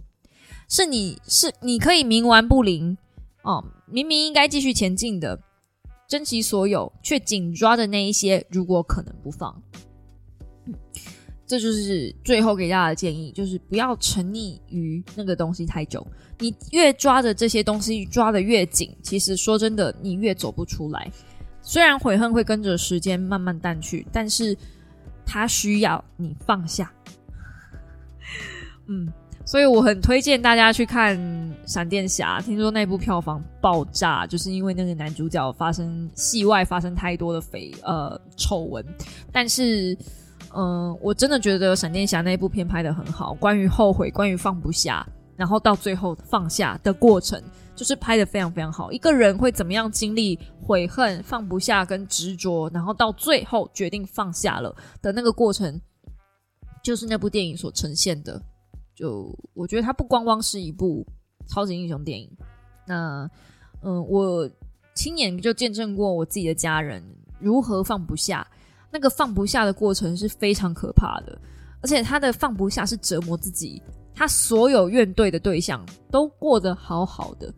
[0.68, 2.98] 是你是你可以冥顽不灵
[3.44, 5.40] 哦，明明应该继续前进的，
[6.08, 9.62] 珍惜所有，却紧抓着那一些，如果可能不放。
[11.48, 16.06] 这就是最后给大家的建议，就是不要沉溺于那个东西太久。
[16.38, 21.12] 你越抓着这些东西抓的越紧，其实说真的，你越走不出来。
[21.62, 24.56] 虽然悔恨会跟着时间慢慢淡去，但是
[25.26, 26.94] 它需要你放下。
[28.88, 29.12] 嗯，
[29.50, 31.18] 所以我很推荐大家去看
[31.66, 38.86] 《闪电侠》，听说那部票房爆炸，就是因为那个男主角发生戏外发生太多的绯呃丑闻。
[39.32, 39.98] 但是，
[40.56, 45.04] 嗯，我真的觉得《闪电侠》那部片拍的很好，关于后悔，关于放不下，
[45.36, 47.42] 然后到最后放下的过程。
[47.76, 55.82] 就是拍的非常非常好，一个人会怎么样经历悔恨、放不下跟执着，然后到最后决定放下了的那个过程，
[56.84, 58.40] 就是那部电影所呈现的。
[59.00, 61.08] 就我觉得它不光光是一部
[61.48, 62.30] 超级英雄电影，
[62.86, 63.30] 那
[63.82, 64.50] 嗯，我
[64.94, 67.02] 亲眼就见证过我自己的家人
[67.40, 68.46] 如何放不下，
[68.92, 71.40] 那个放不下的过程是非常可怕的，
[71.82, 73.82] 而且他的放不下是折磨自己，
[74.14, 75.82] 他所有怨对的对象
[76.12, 77.54] 都过得好好的。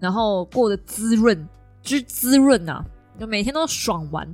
[0.00, 1.46] 然后过得滋润，
[1.82, 2.82] 之滋润呐，
[3.20, 4.26] 就每天都爽完。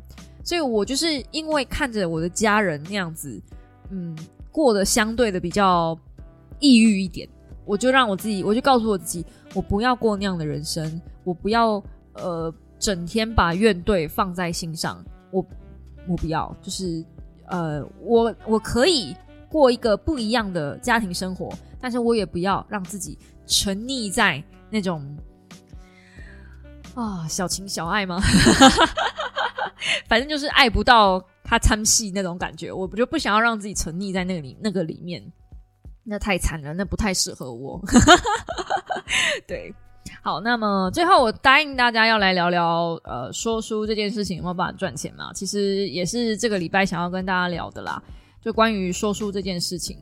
[0.44, 3.42] 所以我就是因为看着我的家人那样子，
[3.90, 4.16] 嗯，
[4.52, 5.98] 过得相对的比较
[6.62, 7.28] 抑郁一点，
[7.66, 11.82] 我就让我自己，我就告诉我自己，我不要过那样的人生，我不要
[12.14, 15.44] 呃整天把怨怼放在心上，我
[16.08, 17.04] 我不要，就是
[17.48, 19.14] 呃我我可以
[19.50, 25.04] 过一个不一样的家庭生活，但是我也不要让自己沉溺在那种。
[26.94, 28.20] 啊，小情小爱吗？
[30.06, 35.22] 反正就是爱不到他参戏那种感觉，我就不想要让自己沉溺在那个里那个里面，
[36.04, 37.80] 那太惨了，那不太适合我。
[39.46, 39.74] 对，
[40.22, 45.32] 好，那么最后我答应大家要来聊聊，呃，说书这件事情有没有办法赚钱嘛？
[45.32, 48.02] 其实也是这个礼拜想要跟大家聊的啦，
[48.40, 49.96] 就关于说书这件事情，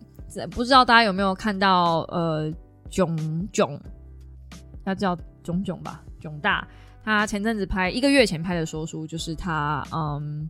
[0.51, 2.53] 不知道大家有没有看到，呃，
[2.89, 3.17] 囧
[3.53, 3.79] 囧，
[4.85, 6.03] 要叫囧囧吧。
[6.21, 6.67] 囧大，
[7.03, 10.49] 他前阵子拍一个月前拍的说书，就是他嗯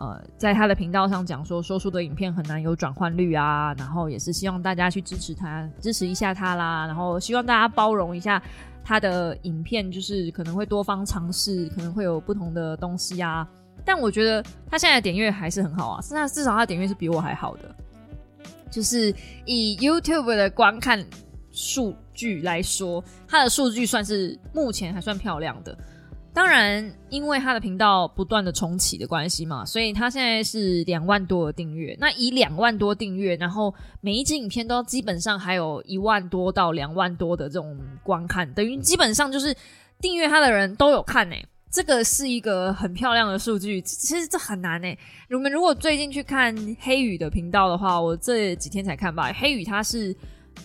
[0.00, 8.42] 呃，在他的频道上讲说说书的影片很难有转换率啊，然后也是希望大家去支持他，支持一下他啦，然后希望大家包容一下
[8.82, 13.46] 他的影片，就是可能会多方尝试，可能会有不同的东西啊。
[13.84, 17.74] 但我觉得他现在的点阅还是很好啊，那至少他点阅是比我还好的，
[18.70, 21.04] 就是以 YouTube 的观看
[21.52, 21.94] 数。
[22.12, 25.74] 据来说，它的数据算是目前还算漂亮的。
[26.32, 31.96] 当然，因为他的频道不断的重启的关系嘛，所以他现在是两万多的订阅。
[31.98, 39.52] 那以两万多订阅，然后每一支影片都基本上还有一万多到两万多的这种观看，等于基本上就是
[40.00, 41.34] 订阅他的人都有看呢。
[41.68, 43.80] 这个是一个很漂亮的数据。
[43.82, 44.88] 其实这很难呢。
[45.28, 49.32] 你们如果最近去看黑羽的频道的话，我这几天才看吧。
[49.32, 50.14] 黑羽他是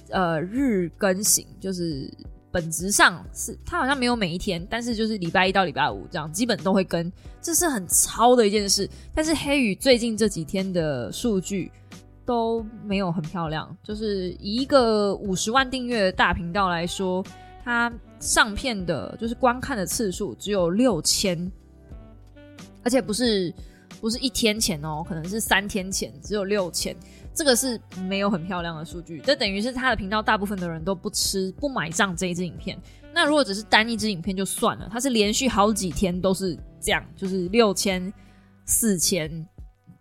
[0.09, 2.07] 呃日更型，就是。
[2.55, 8.89] 本质上是，他好像没有每一天，但是就是礼拜一到礼拜五这样，基本都会跟，这是很超的一件事。
[9.13, 11.69] 但是黑羽最近这几天的数据
[12.25, 17.21] 都没有很漂亮，就是以一个五十万订阅的大频道来说，
[17.61, 17.91] 它
[18.21, 21.51] 上片的就是观看的次数只有六千，
[22.83, 23.53] 而且不是
[23.99, 26.95] 不是一天前哦，可能是三天前只有六千。
[27.35, 32.79] 这个是没有很漂亮的数据，这等于是他的频道大部分的人都不吃不买账这一支影片。
[33.13, 38.11] 那如果只是单一支影片就算了，他是连续好几天都是这样，就是六千、
[38.65, 39.45] 四千、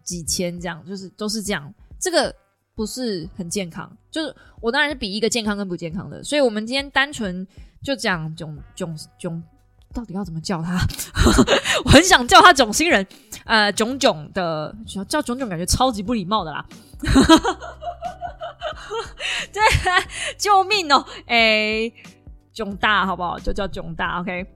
[0.04, 1.72] 几千这样，就是都是这样。
[2.00, 2.34] 这个
[2.74, 6.22] 不是很健康，就是我当然是比一个健康跟不健康的。
[6.22, 7.46] 所以我们今天单纯
[7.82, 9.42] 就讲囧囧囧，
[9.92, 10.78] 到底要怎么叫他？
[11.84, 13.06] 我很想叫他囧星人，
[13.44, 14.74] 呃，囧囧的
[15.08, 16.64] 叫囧囧，感觉超级不礼貌的啦。
[17.04, 17.58] 哈哈哈
[19.52, 19.62] 对，
[20.36, 21.04] 救命哦！
[21.26, 21.90] 哎，
[22.52, 23.38] 囧大好不好？
[23.38, 24.46] 就叫囧大，OK。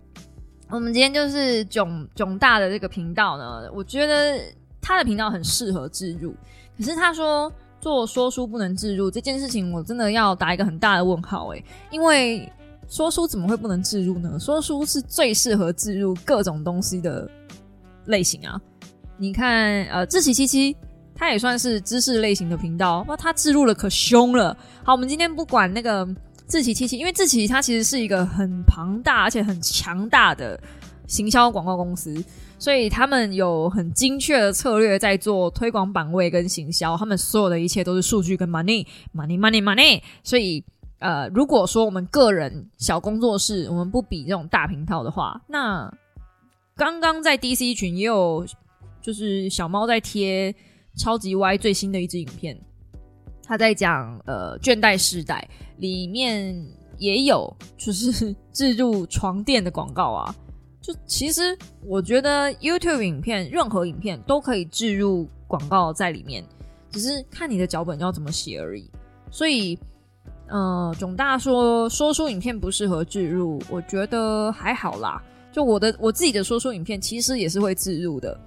[0.70, 4.40] 我们今天就是囧囧大的这个频道呢，我觉得
[4.80, 6.34] 他的频道很适合置入。
[6.76, 12.51] 可是他说做说书不能置入这件事情，我真的要打一个很大的问号哎，因为
[12.88, 14.38] 说书怎么会不能置入呢？
[14.38, 17.28] 说书是最适合置入各种东西的
[18.07, 18.61] 类型啊！
[19.16, 20.76] 你看，呃，自奇七七。
[21.19, 24.57] 它也算是知识类型的频道，那它置入了可凶了。
[24.85, 26.09] 好，我们今天不管那个
[26.47, 30.59] 志奇七七，因为志奇它其实是一个很庞大而且很强大的
[31.09, 32.25] 行销广告公司，
[32.57, 40.01] 所以他们有很精确的策略在做推广版位跟行销，他们所有的一切都是数据跟 money，money，money，money。
[40.23, 40.64] 所以，
[41.01, 45.93] 呃，如果说我们个人小工作室，我们不比这种大频道的话，那
[46.77, 48.47] 刚刚在 DC 群也有，
[49.03, 50.55] 就是小猫在贴。
[50.99, 52.59] 超级歪最新的一支影片，
[53.42, 56.55] 他在讲呃倦怠时代，里面
[56.99, 60.34] 也有就是置入床垫的广告啊。
[60.82, 66.44] 就其实我觉得 YouTube 影片任何影片都可以置入广告在里面，
[66.90, 68.90] 只是看你的脚本要怎么写而已。
[69.30, 69.78] 所以
[70.49, 75.22] 呃，总大说说书影片不适合置入，我觉得还好啦。
[75.53, 78.38] 就我的我自己的说书影片其实也是会置入的。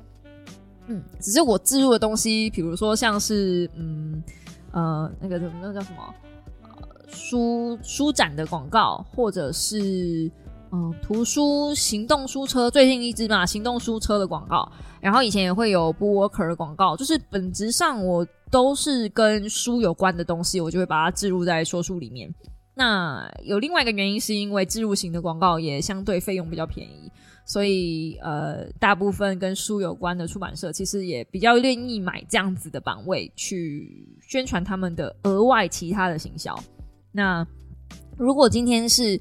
[0.88, 4.22] 嗯，只是我置入的东西，比如说像是嗯
[4.72, 6.14] 呃那个什么那叫什么
[6.64, 6.70] 呃
[7.08, 10.30] 书书展的广告，或者是
[10.72, 14.70] 嗯图书行动书车最近一支嘛行动书车的广告，
[15.00, 22.34] 然后以前也会有 Booker 的广告，就是本质上我都是跟书有关的东西，我就会把它置入在说书里面。
[22.74, 27.12] 那有另外一个原因，是因为置入型的广告也相对费用比较便宜。
[27.52, 36.58] 所以，呃，大部分跟书有关的出版社其实也比较愿意买这样子的版位去宣传他们的额外其他的行销。
[37.12, 37.46] 那
[38.16, 39.20] 如果今天是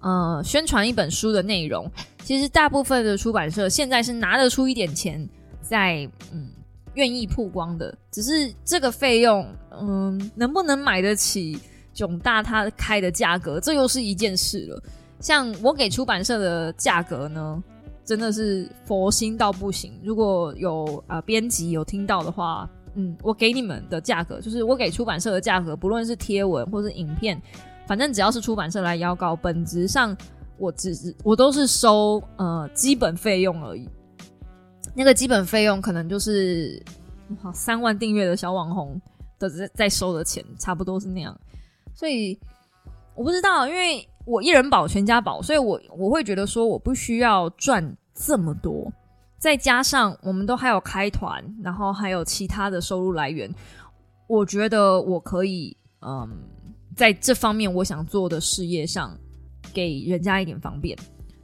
[0.00, 1.90] 呃宣传一本书的内容，
[2.22, 5.26] 其实大部分的出版社现在是拿得出一点钱
[5.62, 6.50] 在嗯
[6.92, 11.58] 愿意曝光的，只是这个费用嗯能不能买得起
[11.94, 14.82] 囧大他开的价格，这又是一件事了。
[15.18, 17.62] 像我给出版社的价格呢，
[18.10, 19.92] 真的是佛心到不行。
[20.02, 27.40] 如果有啊编辑有听到的话，嗯，我给你们的价格就是我给出版社的价格，不论是贴文或是影片，
[27.86, 30.16] 反正只要是出版社来邀稿，本质上
[30.58, 33.88] 我只是我都是收呃基本费用而已。
[34.92, 36.82] 那个基本费用可能就是
[37.40, 39.00] 好三万订阅的小网红
[39.38, 41.40] 的在在收的钱，差不多是那样。
[41.94, 42.36] 所以
[43.14, 44.04] 我不知道，因为。
[44.26, 48.92] 我一人保全家保，所以我我会觉得说我不需要赚这么多，
[49.38, 53.50] 再加上我们都还有开团，然后还有其他的收入来源，
[54.26, 56.28] 我觉得我可以嗯
[56.94, 59.16] 在这方面我想做的事业上
[59.72, 60.94] 给人家一点方便，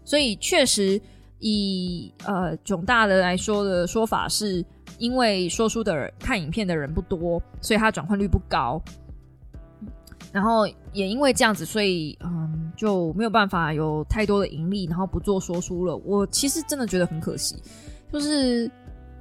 [0.05, 1.01] 所以确实
[1.39, 4.62] 以呃囧大的来说的说法是，
[4.99, 8.83] 因为说书的人看影片的人不多，所以它转换率不高。
[10.37, 15.97] 然后也因为这样子，所以嗯就没有办法有太多的盈利，然后不做说书了。
[16.05, 17.57] 我其实真的觉得很可惜，
[18.12, 18.70] 就是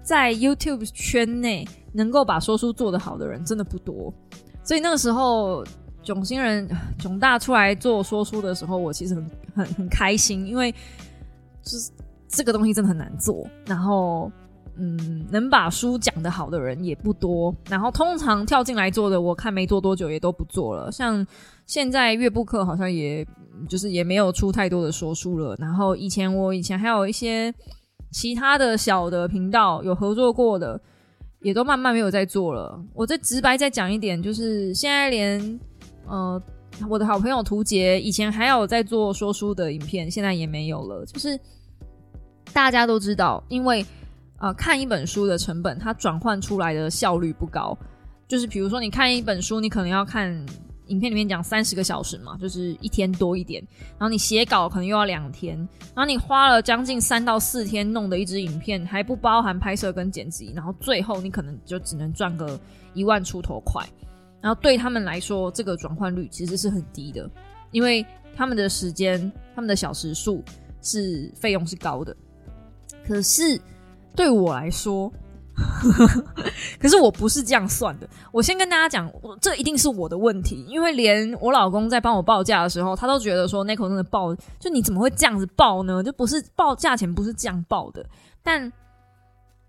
[0.04, 4.14] 在 YouTube 圈内能够把说书做得好的人真的不多。
[4.62, 5.64] 所以那个时候
[6.04, 10.70] 囧星人囧大出来做说书的时候，我其实很很很开心，因为
[11.64, 11.92] 就是
[12.28, 13.48] 这个东西真的很难做。
[13.66, 14.30] 然后，
[14.78, 17.56] 嗯，能把书讲得好的人也不多。
[17.70, 20.92] 然后，通常跳进来做的，我看没做多久也都不做了。
[20.92, 21.26] 像
[21.66, 23.26] 现在乐布课好像也
[23.68, 25.56] 就是也没有出太多的说书了。
[25.58, 27.54] 然后，以前我以前还有一些
[28.12, 30.80] 其他的小的频道有合作过的。
[31.42, 32.84] 也都慢慢没有在做了。
[32.92, 35.60] 我再直白再讲一点，就是现在连
[36.08, 36.42] 呃
[36.90, 41.06] 我的好朋友图杰以前还有在做说书的影片，现在也没有了。
[41.06, 41.40] 就是
[42.52, 43.86] 大家都知道，因为
[44.38, 47.78] 呃看一本书的成本，它转换出来的效率不高。
[48.28, 50.46] 就是比如说你看一本书，你可能要看。
[50.90, 53.60] 影片里面讲三十个小时嘛，就是一天多一点。
[53.98, 55.58] 然后你写稿可能又要两天，
[55.96, 62.60] 然后你花了将近三到四天弄的一支影片，还不包含拍摄跟剪辑，然后最后你可能就只能赚个
[62.94, 63.84] 一万出头块。
[64.40, 67.28] 然后对他们来说，这个转换率其实是很低的，
[67.72, 68.06] 因为
[68.36, 70.44] 他们的时间、他们的小时数
[70.84, 72.16] 是费用是高的。
[73.08, 73.60] 可是
[74.16, 75.12] 对我来说，
[76.80, 78.10] 可是我不是这样算的。
[78.32, 79.10] 我先跟大家讲，
[79.40, 86.04] 这一定是我的问题，因为连我老公在帮我报价的时候，他都觉得说 Nico 真的报，就你怎么会这样子报呢？
[86.04, 88.06] 就不是报价钱不是这样报的。
[88.44, 88.72] 但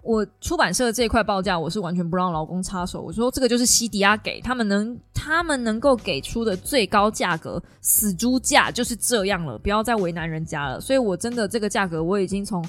[0.02, 3.00] 我出版社这一块报价，我是完全不让老公插手。
[3.02, 10.80] 我说这个就是西迪亚给他们能，他们能够给出的最高价格，死猪价就是这样了，不要再为难人家了。
[10.80, 12.64] 所以我真的这个价格我已经从。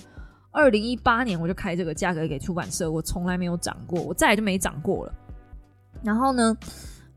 [0.51, 5.13] 二零一八年我就开这个价格给出版社，我从来没有涨过，我再也就没涨过了。
[6.01, 6.57] 然后呢，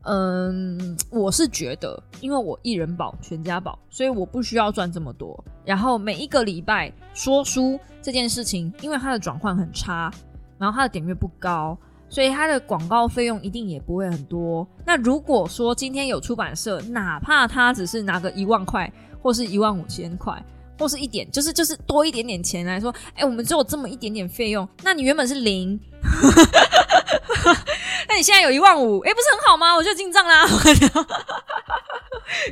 [0.03, 5.43] 嗯，我是觉得，因为我一人保全家保，所以我不需要赚这么多。
[5.65, 10.11] 然后每一个礼拜说书这件事情，因为它的转换很差，
[10.57, 11.77] 然后它的点阅不高，
[12.09, 14.67] 所以它的广告费用一定也不会很多。
[14.85, 20.43] 那如果说今天有出版社，哪怕他只是拿个一万块或是一万五千块。
[20.81, 25.79] 或是一点，就是就是多一点点钱来说，哎，我们只有这么一点点费用，那你原本是零，
[28.09, 29.75] 那你现在有一万五，哎，不是很好吗？
[29.75, 30.43] 我就进账啦，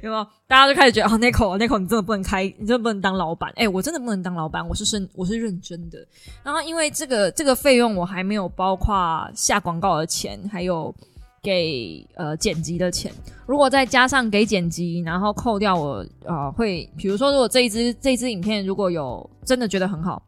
[0.04, 0.24] 有没有？
[0.46, 5.98] 大家就开始觉得，哦，Nico，Nico，你真的不能开，你真的不能当老板，哎，我真的不能当老板，我是认，我是认真的。
[6.44, 10.94] 然后因为这个这个费用，我还没有包括下广告的钱，还有。
[11.42, 13.12] 给呃剪辑的钱，
[13.46, 20.22] 如果再加上给剪辑，然后扣掉我呃会，比如说如果这一支这一支影片如果有真的觉得很好，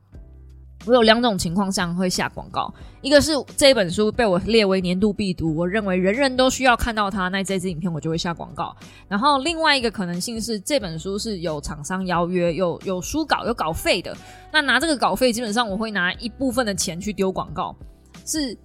[0.85, 8.75] 我有两种情况下会下广告，一个是这本书被我列为年度必读，我认为人人都需要看到它，那这支影片我就会下广告。
[9.07, 14.15] 然后另外一个可能性是这本书是有厂商邀约，有有书稿有稿费的，
[14.51, 17.75] 那拿这个稿费基本上我会拿一部分的钱去丢广告，
[18.25, 18.57] 是。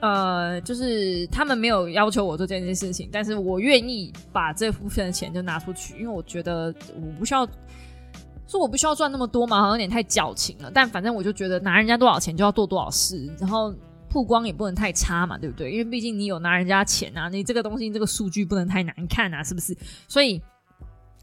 [0.00, 7.44] 呃，就是他们没有要求我做这件事情，但是我愿意把这部分的钱就拿出去，因为我觉得我不需要
[8.46, 10.70] 说我不需要赚那么多嘛，好像有点太矫情了。
[10.72, 13.74] 但反正我就觉得拿人家多少钱就要做多少事，然后
[14.08, 15.72] 曝光也不能太差嘛，对不对？
[15.72, 19.76] 因为毕竟你有拿人家钱啊，你这个东西这个数据不能太难看啊，是不是？
[20.06, 20.40] 所以。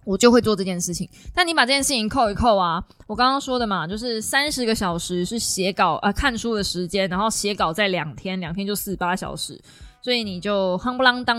[0.06, 9.60] 我就会做这件事情，但你把这件事情扣一扣啊，我刚刚说的嘛，就是三十个小时是写稿呃看书的时间，然后写稿在两天，两天就四十八小时，
[10.02, 11.38] 所以你就夯不啷当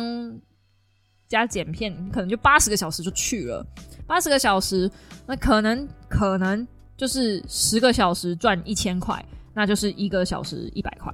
[1.29, 3.65] 加剪片，可能就八十个小时就去了，
[4.07, 4.91] 八十个小时，
[5.27, 11.13] 那可能可能就是十个小时赚一千块，那就是一个小时一百块，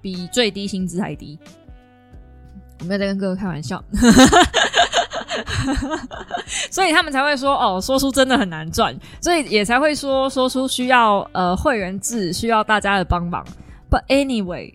[0.00, 1.38] 比最低薪资还低。
[2.80, 3.82] 我没有在跟哥哥开玩笑。
[6.70, 13.44] 所以他们才会说哦，说书真的很难赚，所以也才会说说书需要呃会员制，需要大家的帮忙。
[13.90, 14.74] But anyway,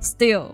[0.00, 0.48] still，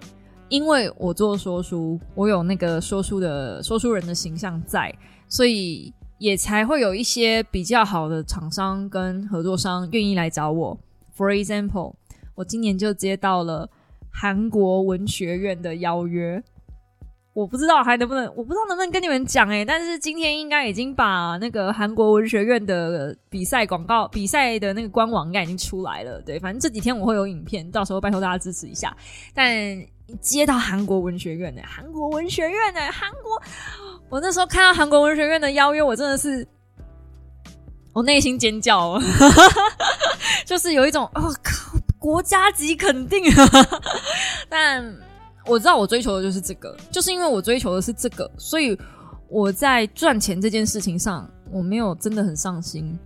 [0.48, 4.94] 因为我做说书，我有那个说书的说书人的形象在，
[5.28, 10.78] 所以也才会有一些比较好的厂商跟合作商愿意来找我。
[11.16, 11.94] For example，
[12.34, 13.68] 我今年就接到了
[14.10, 16.42] 韩国文学院的邀约。
[17.40, 26.20] 我不知道还能不能，我不知道能不能跟你们讲哎，但是今天应该已经把那个韩国文学院的比赛广告、比赛的那个官网应该已经出来了。
[26.20, 28.94] 对，反正这几天我会有影片，到时候拜托大家支持一下。
[29.32, 29.56] 但
[30.20, 33.40] 接到韩国文学院的，韩国文学院的，韩国，
[34.10, 36.46] 我那时候看到韩国文学院的邀约，我真的是，
[37.94, 39.00] 我内心尖叫，
[40.44, 43.24] 就是有一种，我靠，国家级肯定，
[44.50, 44.94] 但。
[45.46, 48.78] 我知道我追求的就是这个，就是因为我追求的是这个，所以
[49.28, 52.98] 我在赚钱这件事情上，我没有真的很上心。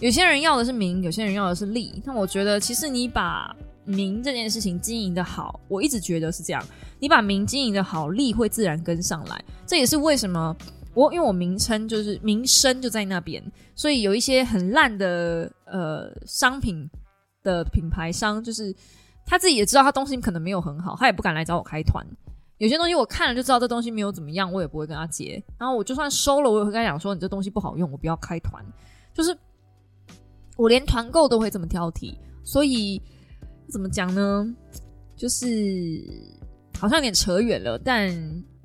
[0.00, 2.02] 有些人要的是名，有些人要的是利。
[2.04, 6.64] 那我觉得，其实你把名这件事情经营的好，我一直觉得是这样。
[7.00, 9.44] 你把名经营的好，利会自然跟上来。
[9.66, 10.56] 这也是为什么。
[10.94, 13.40] 我因为我名称就是名声就在那边，
[13.76, 16.90] 所以有一些很烂的呃商品
[17.44, 18.74] 的品牌商，就是
[19.28, 22.02] 他自己也知道他东西可能没有很好，他也不敢来找我开团。
[22.56, 25.40] 有些东西我看了就知道这东西没有怎么样，我也不会跟他结。
[25.58, 28.64] 然后我就算收了，我也会跟他讲说你这东西不好用，我不要开团。
[29.12, 29.36] 就是
[30.56, 33.00] 我连团购都会这么挑剔，所以
[33.68, 34.56] 怎么讲呢？
[35.14, 35.46] 就是
[36.78, 38.10] 好像有点扯远了，但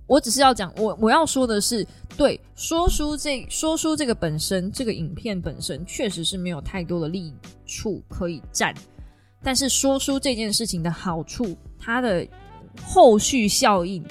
[0.08, 1.86] 我只是要讲，我我要说的是，
[2.16, 7.34] 对说书这说书这个本身，这个影片本身确实是没有太多的利
[7.66, 8.74] 处可以占，
[9.44, 12.26] 但是说书这件事情的好处，它的。
[12.82, 14.04] 后续效应，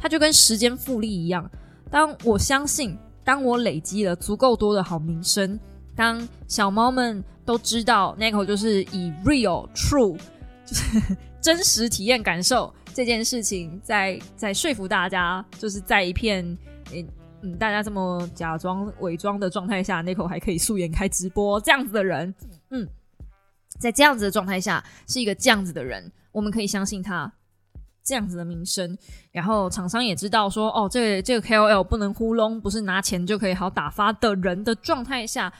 [0.00, 1.50] 它就跟时间复利一样。
[1.90, 5.60] 当我相信，当我累积了足够多的好名声，
[5.94, 10.18] 当小猫们都知道 Nico 就是以 real true，
[10.64, 16.42] 就是真实体验感受这件事情，在在说服大家，就是在一片
[17.42, 22.34] 嗯大家这么假装伪装的状态下，Nico 还可以素颜开直播这样子的人，
[22.70, 22.88] 嗯，
[23.78, 27.32] 在这样子的状态下，是一个这样子的人，我们可以相信他。
[28.08, 28.96] 这样子的名声，
[29.32, 35.52] 然后厂商也知道说，哦，这个这个 KOL 不能糊弄，不是拿钱就可以好打发的人的状态下，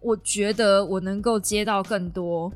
[0.00, 2.52] 我觉得我能够接到更多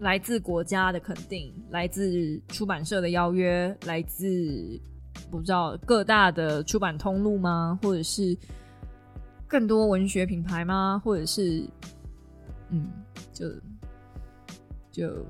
[0.00, 4.26] 来自国家的肯定，来自出版社的邀约，来自
[5.30, 7.78] 不知道各大的出版通路吗？
[7.80, 8.36] 或者是
[9.46, 11.00] 更多文学品牌吗？
[11.04, 11.64] 或者是
[12.70, 12.90] 嗯，
[13.32, 13.46] 就
[14.96, 15.26] 就。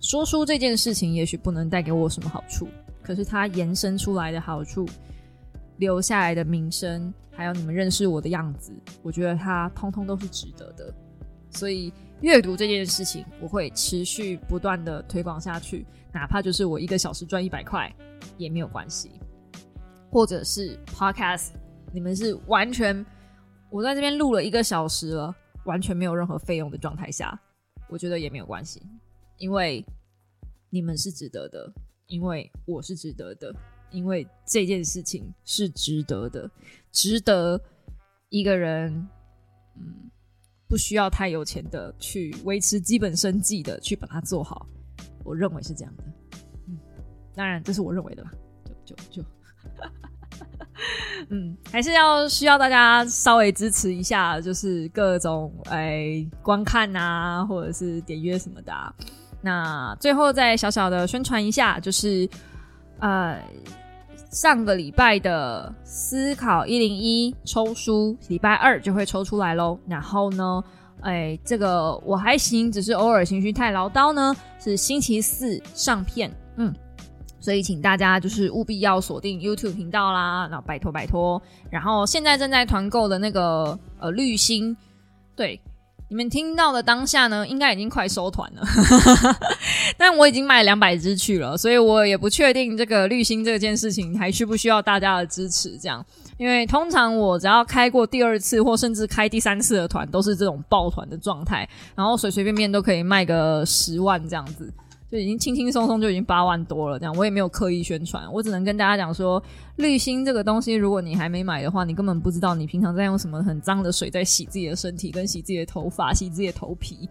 [0.00, 2.68] 说书这件事情也许不能带给我什么好处，
[3.02, 4.86] 可是它延伸出来的好处，
[5.78, 10.94] 留下来的名声，还有你们认识我的样子，我觉得它通通都是值得的。
[11.50, 17.92] 所以阅读这件事情，我会持续不断的推广下去，哪怕就是我一个小时赚一百块
[18.36, 19.10] 也没有关系，
[20.10, 21.48] 或者是 Podcast，
[21.92, 23.04] 你们是完全
[23.68, 27.38] 我在这边录了一个小时了，完全没有任何费用的状态下，
[27.88, 28.82] 我觉得也没有关系，
[29.36, 29.84] 因为。
[30.70, 31.72] 你们是值得的，
[32.08, 33.50] 因为我是值得的，
[33.90, 36.50] 因为这件事情是值得的，
[36.92, 37.58] 值得
[38.28, 38.92] 一个人，
[39.78, 40.10] 嗯，
[40.68, 44.68] 不需要太有钱的去维持基本生计的去把它做好，
[45.24, 46.04] 我认为是这样的，
[46.66, 46.78] 嗯，
[47.34, 48.30] 当然这是我认为的啦，
[48.84, 49.24] 就就就，
[51.30, 58.72] 嗯，还是要需要大家稍微支持一下，就是各种哎观看啊，或者是点阅什么的。
[59.40, 62.28] 那最后再小小的宣传一下，就是
[63.00, 63.40] 呃
[64.30, 69.78] 上个礼拜的思考一零一抽书，礼拜二就会抽出来喽。
[69.86, 70.62] 然后呢，
[71.02, 76.74] 哎，这个我还行，只是偶尔情绪太唠叨呢，是星期四上片，嗯，
[77.40, 81.40] 所以请大家就是务必要锁定 YouTube 频道啦，那拜托拜托。
[81.70, 84.76] 然后现在正在团购的那个呃绿星，
[85.34, 85.60] 对。
[86.10, 88.62] 你们听到的当下呢，应该已经快收团了，
[89.98, 95.76] 但我已经买两百支去了，所以我也不确定这个滤芯这件事情还需不需要大家的支持。
[95.76, 96.02] 这样，
[96.38, 104.72] 因为通常我只要开过第二次或甚至开第三次的团，都是这种抱团的状态，然后随随便便都可以卖个十万这样子。
[105.10, 109.42] 就已经轻轻松松就已经八万多了，这样我也没有刻意宣传，我只能跟大家讲说，
[109.76, 117.08] 滤芯这个东西，如果你还没买的话，你根本不知道你平常在用什么很脏的水在洗自己的身体，跟洗自己的头发，洗自己的头皮，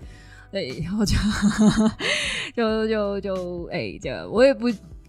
[0.52, 1.16] 对，然后就
[2.56, 4.68] 就就就哎，这我也不。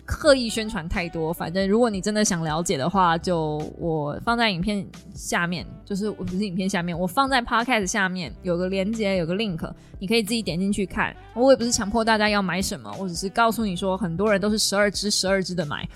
[0.08, 4.84] 刻意宣传太多，反正如果你真的想了解的话，就我放在影片
[5.14, 11.14] 下面，就是我不是影片下面，我放在 podcast 下面有个链接，有个 link，你可以自己点进去看。
[11.34, 15.86] 我也不是强迫大家要买什么，我只是告诉你说，很多人都是十二支、十二支的买。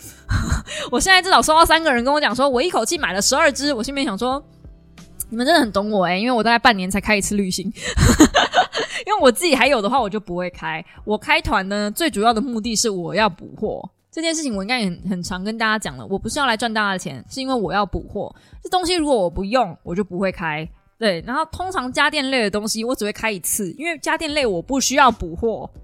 [0.92, 4.44] 我现在至少收到三个人跟我讲说，我一口气买了十二支，我心里面想说，
[5.30, 7.72] 你们真的很懂我哎，因为我大概半年才开一次旅行。
[9.06, 10.84] 因为我自己还有的话，我就不会开。
[11.05, 13.90] 我开团呢，最主要的目的是我要补货。
[14.12, 18.32] 这件事情我应该很很常跟大家讲了，我不是要来赚大家的钱，是因为我要补货。
[18.62, 20.68] 这东西如果我不用，我就不会开。
[21.03, 25.69] 对，然后通常家电类的东西我只会开一次，因为家电类我不需要补货。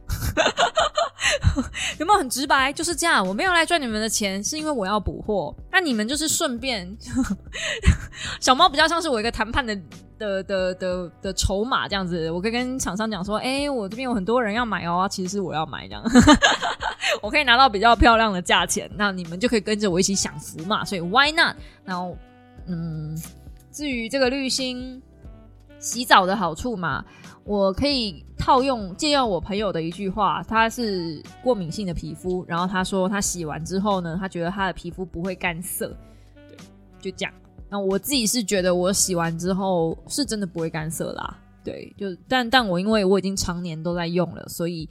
[1.99, 2.73] 有没有很直白？
[2.73, 5.53] 就是这样，我没有来赚你们的钱，是因为我要补货。
[5.73, 6.97] 那你们就是顺便，
[8.39, 9.77] 小猫比较像是我一个谈判的。
[10.19, 16.03] 的的的的筹码这样子，我可以跟厂商讲说，哎，我这边有很多人要买哦，其实是我要买这样，
[17.23, 21.55] 我可以拿到比较漂亮的价钱，那你们就可以跟着我一起享福嘛，所以 why not？
[21.85, 22.16] 然后，
[22.66, 23.16] 嗯，
[23.70, 25.01] 至于这个滤芯
[25.78, 27.05] 洗澡的好处嘛，
[27.44, 35.96] 我可以套用借用我朋友的一句话，他是过敏性的皮肤，然后他说他洗完之后呢，他觉得他的皮肤不会干涩，
[36.48, 36.56] 对，
[37.00, 37.32] 就这样。
[37.68, 41.38] 那我自己是觉得我洗完之后是真的不会干涩啦。
[41.62, 44.88] 对，就但但我因为我已经常年都在用了，所以。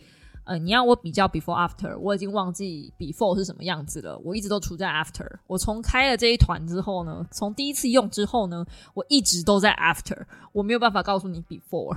[0.47, 4.17] 呃，你要我比较 before after，我已经忘记 before 是什么样子了。
[4.23, 5.29] 我一直都处在 after。
[5.45, 10.17] 我从开了这一团之后呢，从第一次用之后呢，我一直都在 after。
[10.53, 11.93] 我没有办法告诉你 before，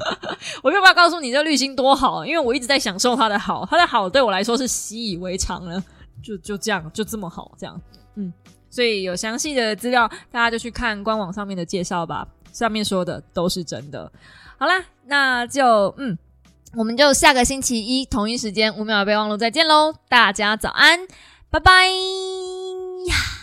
[0.64, 5.84] 我没有办法告诉你这滤芯多好，因为我一直在享受它的好，它的好对我来说是习以为常了，
[6.22, 7.78] 就就这样，就这么好，这样。
[8.14, 8.32] 嗯，
[8.70, 14.10] 所以有详细的资料，大家就去看官网上面的介绍吧，上面说的都是真的。
[14.56, 16.16] 好啦，那就嗯。
[16.74, 19.94] 我们就下个星期一同一时间五秒备忘录再见喽！
[20.08, 21.06] 大家早安，
[21.50, 23.41] 拜拜呀。